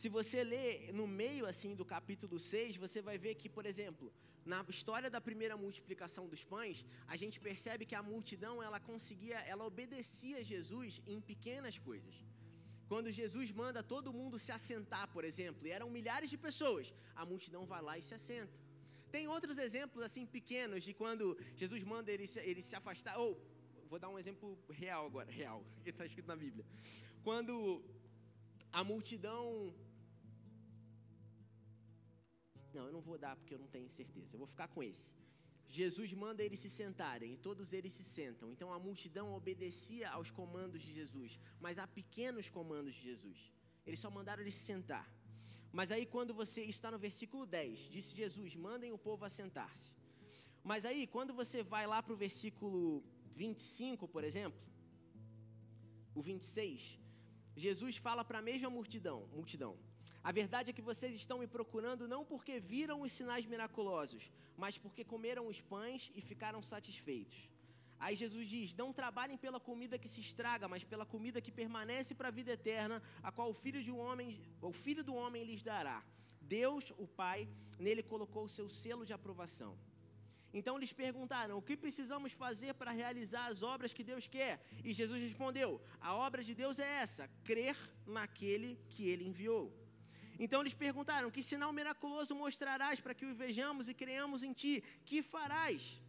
Se 0.00 0.08
você 0.16 0.38
ler 0.52 0.70
no 0.98 1.06
meio 1.22 1.44
assim 1.52 1.72
do 1.80 1.84
capítulo 1.94 2.36
6, 2.38 2.76
você 2.84 3.00
vai 3.08 3.16
ver 3.24 3.34
que, 3.40 3.48
por 3.56 3.64
exemplo, 3.70 4.06
na 4.52 4.60
história 4.74 5.08
da 5.14 5.20
primeira 5.28 5.56
multiplicação 5.64 6.24
dos 6.32 6.42
pães, 6.52 6.78
a 7.06 7.16
gente 7.22 7.38
percebe 7.48 7.86
que 7.90 7.96
a 7.98 8.02
multidão 8.02 8.54
ela 8.66 8.80
conseguia, 8.90 9.38
ela 9.52 9.64
obedecia 9.72 10.38
Jesus 10.52 11.00
em 11.06 11.20
pequenas 11.20 11.76
coisas. 11.88 12.14
Quando 12.90 13.16
Jesus 13.20 13.48
manda 13.62 13.82
todo 13.94 14.16
mundo 14.20 14.38
se 14.44 14.50
assentar, 14.58 15.06
por 15.16 15.24
exemplo, 15.30 15.66
e 15.66 15.70
eram 15.70 15.88
milhares 15.98 16.30
de 16.32 16.38
pessoas, 16.46 16.86
a 17.14 17.24
multidão 17.32 17.64
vai 17.72 17.82
lá 17.88 17.94
e 17.98 18.02
se 18.08 18.14
assenta. 18.18 18.58
Tem 19.14 19.26
outros 19.28 19.58
exemplos 19.66 20.02
assim 20.08 20.24
pequenos 20.24 20.82
de 20.88 20.92
quando 21.00 21.36
Jesus 21.60 21.82
manda 21.92 22.10
eles, 22.10 22.36
eles 22.50 22.64
se 22.64 22.76
afastar. 22.80 23.16
Ou, 23.24 23.30
vou 23.90 23.98
dar 23.98 24.08
um 24.08 24.18
exemplo 24.22 24.56
real 24.70 25.04
agora, 25.04 25.30
real, 25.42 25.64
que 25.82 25.90
está 25.90 26.04
escrito 26.06 26.28
na 26.28 26.36
Bíblia. 26.36 26.64
Quando 27.24 27.54
a 28.72 28.84
multidão. 28.84 29.74
Não, 32.72 32.84
eu 32.86 32.92
não 32.92 33.00
vou 33.00 33.18
dar 33.18 33.34
porque 33.34 33.54
eu 33.56 33.58
não 33.58 33.66
tenho 33.66 33.88
certeza. 33.88 34.34
Eu 34.34 34.38
vou 34.38 34.46
ficar 34.46 34.68
com 34.68 34.80
esse. 34.80 35.10
Jesus 35.68 36.12
manda 36.12 36.42
eles 36.42 36.60
se 36.60 36.70
sentarem 36.70 37.32
e 37.34 37.36
todos 37.36 37.72
eles 37.72 37.92
se 37.92 38.04
sentam. 38.04 38.50
Então 38.52 38.72
a 38.72 38.78
multidão 38.78 39.26
obedecia 39.34 40.08
aos 40.10 40.30
comandos 40.30 40.80
de 40.82 40.92
Jesus, 40.92 41.38
mas 41.60 41.78
a 41.78 41.86
pequenos 41.86 42.48
comandos 42.48 42.94
de 42.94 43.02
Jesus. 43.10 43.52
Eles 43.86 44.00
só 44.00 44.10
mandaram 44.10 44.42
eles 44.42 44.54
se 44.54 44.64
sentar. 44.72 45.06
Mas 45.72 45.90
aí 45.92 46.06
quando 46.06 46.32
você 46.32 46.62
está 46.62 46.90
no 46.90 46.98
versículo 46.98 47.44
10, 47.44 47.78
disse 47.96 48.14
Jesus: 48.22 48.54
"Mandem 48.54 48.92
o 48.92 48.98
povo 48.98 49.24
assentar-se". 49.24 49.96
Mas 50.62 50.84
aí 50.84 51.06
quando 51.06 51.32
você 51.34 51.62
vai 51.62 51.86
lá 51.86 52.02
para 52.02 52.12
o 52.12 52.16
versículo 52.16 53.04
25, 53.34 54.08
por 54.08 54.24
exemplo, 54.24 54.60
o 56.14 56.20
26, 56.20 56.98
Jesus 57.56 57.96
fala 57.96 58.24
para 58.24 58.38
a 58.38 58.42
mesma 58.42 58.70
multidão, 58.70 59.26
multidão. 59.32 59.76
A 60.22 60.32
verdade 60.32 60.70
é 60.70 60.72
que 60.72 60.82
vocês 60.82 61.14
estão 61.14 61.38
me 61.38 61.46
procurando 61.46 62.06
não 62.06 62.24
porque 62.24 62.60
viram 62.60 63.00
os 63.00 63.12
sinais 63.12 63.46
miraculosos, 63.46 64.30
mas 64.56 64.76
porque 64.76 65.04
comeram 65.04 65.46
os 65.46 65.60
pães 65.60 66.10
e 66.14 66.20
ficaram 66.20 66.62
satisfeitos. 66.62 67.48
Aí 67.98 68.14
Jesus 68.16 68.48
diz: 68.48 68.74
Não 68.74 68.92
trabalhem 68.92 69.38
pela 69.38 69.60
comida 69.60 69.98
que 69.98 70.08
se 70.08 70.20
estraga, 70.20 70.68
mas 70.68 70.84
pela 70.84 71.06
comida 71.06 71.40
que 71.40 71.52
permanece 71.52 72.14
para 72.14 72.28
a 72.28 72.30
vida 72.30 72.52
eterna, 72.52 73.02
a 73.22 73.30
qual 73.30 73.50
o 73.50 73.54
filho, 73.54 73.82
de 73.82 73.90
um 73.90 73.98
homem, 73.98 74.40
o 74.60 74.72
filho 74.72 75.04
do 75.04 75.14
homem 75.14 75.44
lhes 75.44 75.62
dará. 75.62 76.02
Deus, 76.40 76.92
o 76.98 77.06
Pai, 77.06 77.48
nele 77.78 78.02
colocou 78.02 78.44
o 78.44 78.48
seu 78.48 78.68
selo 78.68 79.04
de 79.04 79.12
aprovação. 79.12 79.76
Então 80.52 80.78
lhes 80.78 80.92
perguntaram: 80.92 81.56
O 81.58 81.62
que 81.62 81.76
precisamos 81.76 82.32
fazer 82.32 82.74
para 82.74 82.90
realizar 82.90 83.46
as 83.46 83.62
obras 83.62 83.92
que 83.92 84.02
Deus 84.02 84.26
quer? 84.26 84.60
E 84.84 84.92
Jesus 84.92 85.20
respondeu: 85.22 85.80
A 86.00 86.14
obra 86.14 86.42
de 86.42 86.54
Deus 86.54 86.78
é 86.78 86.88
essa, 87.04 87.28
crer 87.44 87.76
naquele 88.06 88.78
que 88.90 89.08
ele 89.08 89.26
enviou. 89.26 89.72
Então 90.38 90.62
lhes 90.62 90.74
perguntaram: 90.74 91.30
Que 91.30 91.42
sinal 91.42 91.72
miraculoso 91.72 92.34
mostrarás 92.34 92.98
para 92.98 93.14
que 93.14 93.26
o 93.26 93.34
vejamos 93.34 93.88
e 93.88 93.94
creamos 93.94 94.42
em 94.42 94.52
ti? 94.52 94.82
Que 95.04 95.22
farás? 95.22 96.02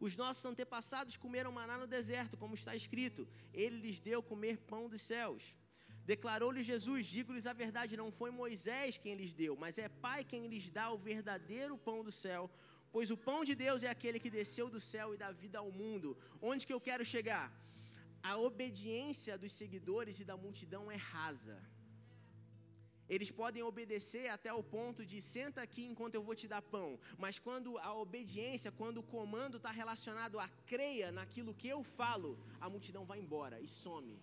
Os 0.00 0.16
nossos 0.16 0.44
antepassados 0.46 1.18
comeram 1.18 1.52
maná 1.52 1.76
no 1.76 1.86
deserto, 1.86 2.36
como 2.36 2.54
está 2.54 2.74
escrito: 2.74 3.28
Ele 3.52 3.76
lhes 3.76 4.00
deu 4.00 4.22
comer 4.22 4.56
pão 4.58 4.88
dos 4.88 5.02
céus. 5.02 5.54
Declarou-lhe 6.06 6.62
Jesus: 6.62 7.06
Digo-lhes 7.06 7.46
a 7.46 7.52
verdade, 7.52 7.96
não 7.96 8.10
foi 8.10 8.30
Moisés 8.30 8.96
quem 8.96 9.14
lhes 9.14 9.34
deu, 9.34 9.54
mas 9.54 9.78
é 9.78 9.88
Pai 9.88 10.24
quem 10.24 10.48
lhes 10.48 10.70
dá 10.70 10.90
o 10.90 10.98
verdadeiro 10.98 11.76
pão 11.76 12.02
do 12.02 12.10
céu. 12.10 12.50
Pois 12.92 13.10
o 13.10 13.16
pão 13.16 13.40
de 13.48 13.54
Deus 13.54 13.82
é 13.82 13.88
aquele 13.88 14.22
que 14.22 14.36
desceu 14.38 14.68
do 14.74 14.80
céu 14.92 15.14
e 15.14 15.20
dá 15.22 15.30
vida 15.30 15.58
ao 15.60 15.70
mundo. 15.80 16.16
Onde 16.50 16.66
que 16.66 16.74
eu 16.76 16.80
quero 16.88 17.04
chegar? 17.04 17.46
A 18.22 18.36
obediência 18.36 19.38
dos 19.42 19.52
seguidores 19.52 20.18
e 20.20 20.24
da 20.30 20.36
multidão 20.36 20.90
é 20.90 20.96
rasa. 20.96 21.58
Eles 23.14 23.30
podem 23.38 23.62
obedecer 23.70 24.28
até 24.28 24.52
o 24.52 24.62
ponto 24.62 25.04
de 25.04 25.20
senta 25.20 25.60
aqui 25.62 25.84
enquanto 25.84 26.14
eu 26.14 26.22
vou 26.22 26.34
te 26.40 26.46
dar 26.46 26.62
pão. 26.62 26.98
Mas 27.18 27.38
quando 27.46 27.76
a 27.78 27.92
obediência, 27.92 28.70
quando 28.70 28.98
o 28.98 29.08
comando 29.16 29.56
está 29.56 29.72
relacionado 29.82 30.38
a 30.38 30.48
creia 30.72 31.10
naquilo 31.10 31.54
que 31.60 31.68
eu 31.68 31.82
falo, 31.82 32.38
a 32.60 32.70
multidão 32.70 33.04
vai 33.04 33.18
embora 33.18 33.60
e 33.60 33.66
some. 33.66 34.16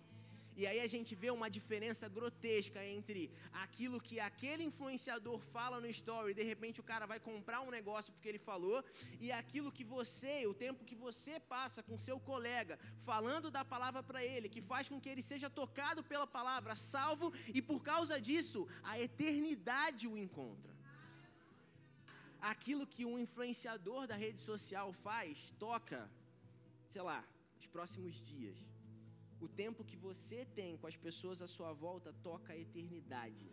E 0.60 0.66
aí 0.66 0.78
a 0.80 0.88
gente 0.92 1.14
vê 1.14 1.30
uma 1.30 1.48
diferença 1.56 2.08
grotesca 2.08 2.80
entre 2.84 3.20
aquilo 3.64 4.00
que 4.06 4.16
aquele 4.18 4.64
influenciador 4.64 5.38
fala 5.38 5.76
no 5.82 5.86
story, 5.86 6.34
de 6.34 6.42
repente 6.42 6.80
o 6.80 6.86
cara 6.88 7.06
vai 7.12 7.20
comprar 7.20 7.60
um 7.60 7.70
negócio 7.70 8.12
porque 8.12 8.28
ele 8.28 8.40
falou, 8.40 8.78
e 9.20 9.30
aquilo 9.30 9.70
que 9.76 9.84
você, 9.84 10.34
o 10.48 10.54
tempo 10.64 10.84
que 10.84 10.96
você 10.96 11.38
passa 11.38 11.80
com 11.80 11.96
seu 11.96 12.18
colega, 12.18 12.76
falando 13.10 13.52
da 13.52 13.64
palavra 13.64 14.02
para 14.02 14.24
ele, 14.24 14.48
que 14.48 14.60
faz 14.60 14.88
com 14.88 15.00
que 15.00 15.08
ele 15.08 15.22
seja 15.22 15.48
tocado 15.48 16.02
pela 16.02 16.26
palavra, 16.26 16.74
salvo, 16.74 17.32
e 17.54 17.62
por 17.62 17.80
causa 17.80 18.20
disso, 18.20 18.66
a 18.82 18.98
eternidade 18.98 20.08
o 20.08 20.18
encontra. 20.18 20.74
Aquilo 22.40 22.84
que 22.84 23.04
um 23.04 23.16
influenciador 23.16 24.08
da 24.08 24.16
rede 24.16 24.40
social 24.40 24.92
faz, 24.92 25.54
toca, 25.56 26.10
sei 26.90 27.02
lá, 27.02 27.24
os 27.60 27.68
próximos 27.68 28.20
dias 28.20 28.58
o 29.40 29.48
tempo 29.48 29.84
que 29.84 29.96
você 29.96 30.44
tem 30.44 30.76
com 30.76 30.86
as 30.86 30.96
pessoas 30.96 31.40
à 31.42 31.46
sua 31.46 31.72
volta 31.72 32.12
toca 32.22 32.52
a 32.52 32.58
eternidade. 32.58 33.46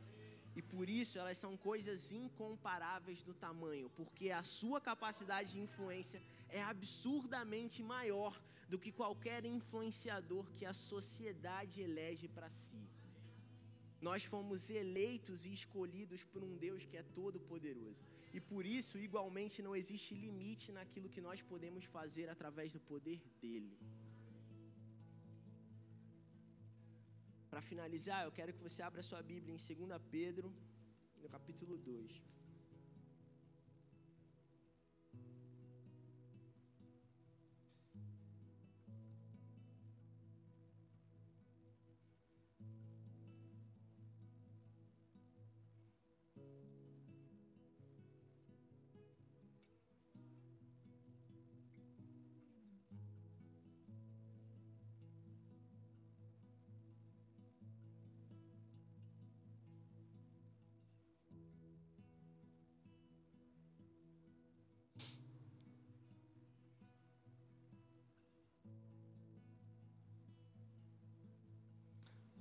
E 0.56 0.62
por 0.62 0.90
isso 0.90 1.20
elas 1.20 1.38
são 1.38 1.58
coisas 1.58 2.12
incomparáveis 2.12 3.24
no 3.24 3.34
tamanho, 3.34 3.90
porque 3.90 4.32
a 4.32 4.42
sua 4.42 4.80
capacidade 4.80 5.52
de 5.54 5.60
influência 5.60 6.22
é 6.50 6.62
absurdamente 6.64 7.84
maior 7.84 8.34
do 8.70 8.80
que 8.80 8.92
qualquer 8.92 9.44
influenciador 9.46 10.46
que 10.58 10.66
a 10.66 10.74
sociedade 10.74 11.82
elege 11.82 12.28
para 12.28 12.50
si. 12.50 12.84
Nós 14.02 14.24
fomos 14.24 14.70
eleitos 14.70 15.46
e 15.46 15.52
escolhidos 15.54 16.24
por 16.24 16.44
um 16.44 16.56
Deus 16.58 16.86
que 16.86 16.98
é 16.98 17.04
todo 17.04 17.40
poderoso. 17.40 18.04
E 18.34 18.40
por 18.40 18.66
isso, 18.66 18.98
igualmente, 18.98 19.62
não 19.62 19.76
existe 19.76 20.14
limite 20.14 20.72
naquilo 20.72 21.10
que 21.10 21.22
nós 21.22 21.42
podemos 21.42 21.86
fazer 21.86 22.30
através 22.30 22.72
do 22.72 22.80
poder 22.80 23.20
dele. 23.42 23.78
Para 27.56 27.62
finalizar, 27.62 28.26
eu 28.26 28.34
quero 28.34 28.52
que 28.52 28.62
você 28.62 28.82
abra 28.84 29.02
sua 29.02 29.22
Bíblia 29.24 29.56
em 29.56 29.88
2 29.88 30.02
Pedro, 30.12 30.54
no 31.22 31.30
capítulo 31.30 31.78
2. 31.78 32.22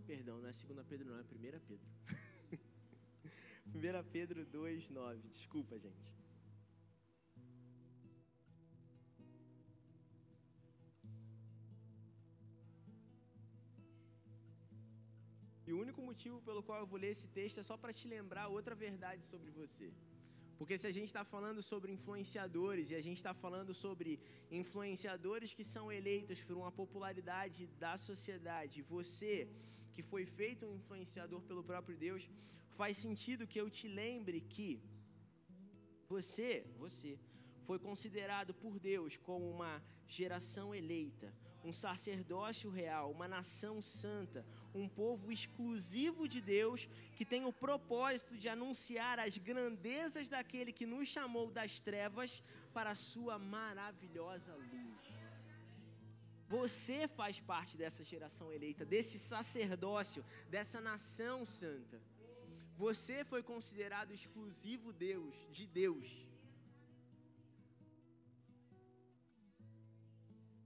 Perdão, 0.07 0.39
não 0.41 0.49
é 0.49 0.53
2 0.53 0.87
Pedro, 0.87 1.09
não, 1.11 1.19
é 1.19 1.23
1 1.23 1.25
Pedro. 1.69 1.89
1 3.75 4.11
Pedro 4.13 4.45
2, 4.45 4.91
9. 4.91 5.29
Desculpa, 5.29 5.79
gente. 5.79 6.13
E 15.67 15.73
o 15.73 15.81
único 15.81 16.03
motivo 16.03 16.43
pelo 16.43 16.63
qual 16.63 16.81
eu 16.81 16.87
vou 16.87 16.99
ler 16.99 17.13
esse 17.17 17.29
texto 17.29 17.59
é 17.61 17.63
só 17.63 17.77
para 17.83 17.93
te 17.99 18.07
lembrar 18.07 18.49
outra 18.49 18.75
verdade 18.75 19.25
sobre 19.25 19.51
você. 19.51 19.91
Porque 20.59 20.77
se 20.79 20.87
a 20.87 20.93
gente 20.97 21.11
está 21.13 21.25
falando 21.25 21.61
sobre 21.63 21.91
influenciadores 21.91 22.91
e 22.91 22.95
a 22.95 23.01
gente 23.07 23.17
está 23.23 23.33
falando 23.33 23.73
sobre 23.75 24.21
influenciadores 24.51 25.55
que 25.55 25.65
são 25.65 25.91
eleitos 25.91 26.43
por 26.43 26.57
uma 26.57 26.71
popularidade 26.71 27.67
da 27.85 27.97
sociedade, 27.97 28.83
você 28.83 29.49
que 29.95 30.03
foi 30.03 30.25
feito 30.39 30.67
um 30.67 30.77
influenciador 30.81 31.41
pelo 31.43 31.63
próprio 31.71 31.97
Deus, 31.97 32.29
faz 32.81 32.99
sentido 32.99 33.47
que 33.47 33.61
eu 33.61 33.69
te 33.79 33.87
lembre 33.89 34.41
que 34.41 34.69
você, 36.09 36.51
você, 36.77 37.19
foi 37.67 37.79
considerado 37.79 38.53
por 38.53 38.79
Deus 38.79 39.17
como 39.17 39.49
uma 39.51 39.83
geração 40.07 40.75
eleita, 40.75 41.33
um 41.65 41.73
sacerdócio 41.73 42.71
real, 42.71 43.11
uma 43.11 43.27
nação 43.27 43.81
santa, 43.81 44.45
um 44.75 44.87
povo 44.87 45.33
exclusivo 45.33 46.29
de 46.29 46.41
Deus 46.41 46.89
que 47.17 47.25
tem 47.25 47.45
o 47.47 47.53
propósito 47.53 48.37
de 48.37 48.49
anunciar 48.49 49.19
as 49.19 49.39
grandezas 49.39 50.29
daquele 50.29 50.73
que 50.73 50.85
nos 50.85 51.09
chamou 51.09 51.51
das 51.51 51.81
trevas 51.81 52.43
para 52.75 52.91
a 52.91 52.95
sua 52.95 53.39
maravilhosa 53.39 54.55
luz. 54.55 54.84
Você 56.49 57.09
faz 57.09 57.41
parte 57.41 57.77
dessa 57.77 58.05
geração 58.05 58.53
eleita, 58.53 58.85
desse 58.85 59.19
sacerdócio, 59.19 60.25
dessa 60.51 60.81
nação 60.81 61.45
santa. 61.47 62.01
Você 62.77 63.25
foi 63.25 63.43
considerado 63.43 64.13
exclusivo 64.13 64.93
Deus, 64.93 65.35
de 65.51 65.67
Deus. 65.67 66.09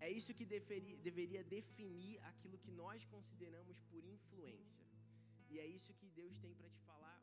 É 0.00 0.10
isso 0.10 0.32
que 0.32 0.46
deveria 0.46 1.44
definir 1.44 2.18
aquilo 2.30 2.58
que 2.58 2.70
nós 2.70 3.04
consideramos 3.04 3.78
por 3.90 4.02
influência. 4.04 4.84
E 5.50 5.58
é 5.58 5.66
isso 5.66 5.92
que 5.94 6.08
Deus 6.20 6.38
tem 6.38 6.54
para 6.54 6.68
te 6.70 6.80
falar. 6.80 7.20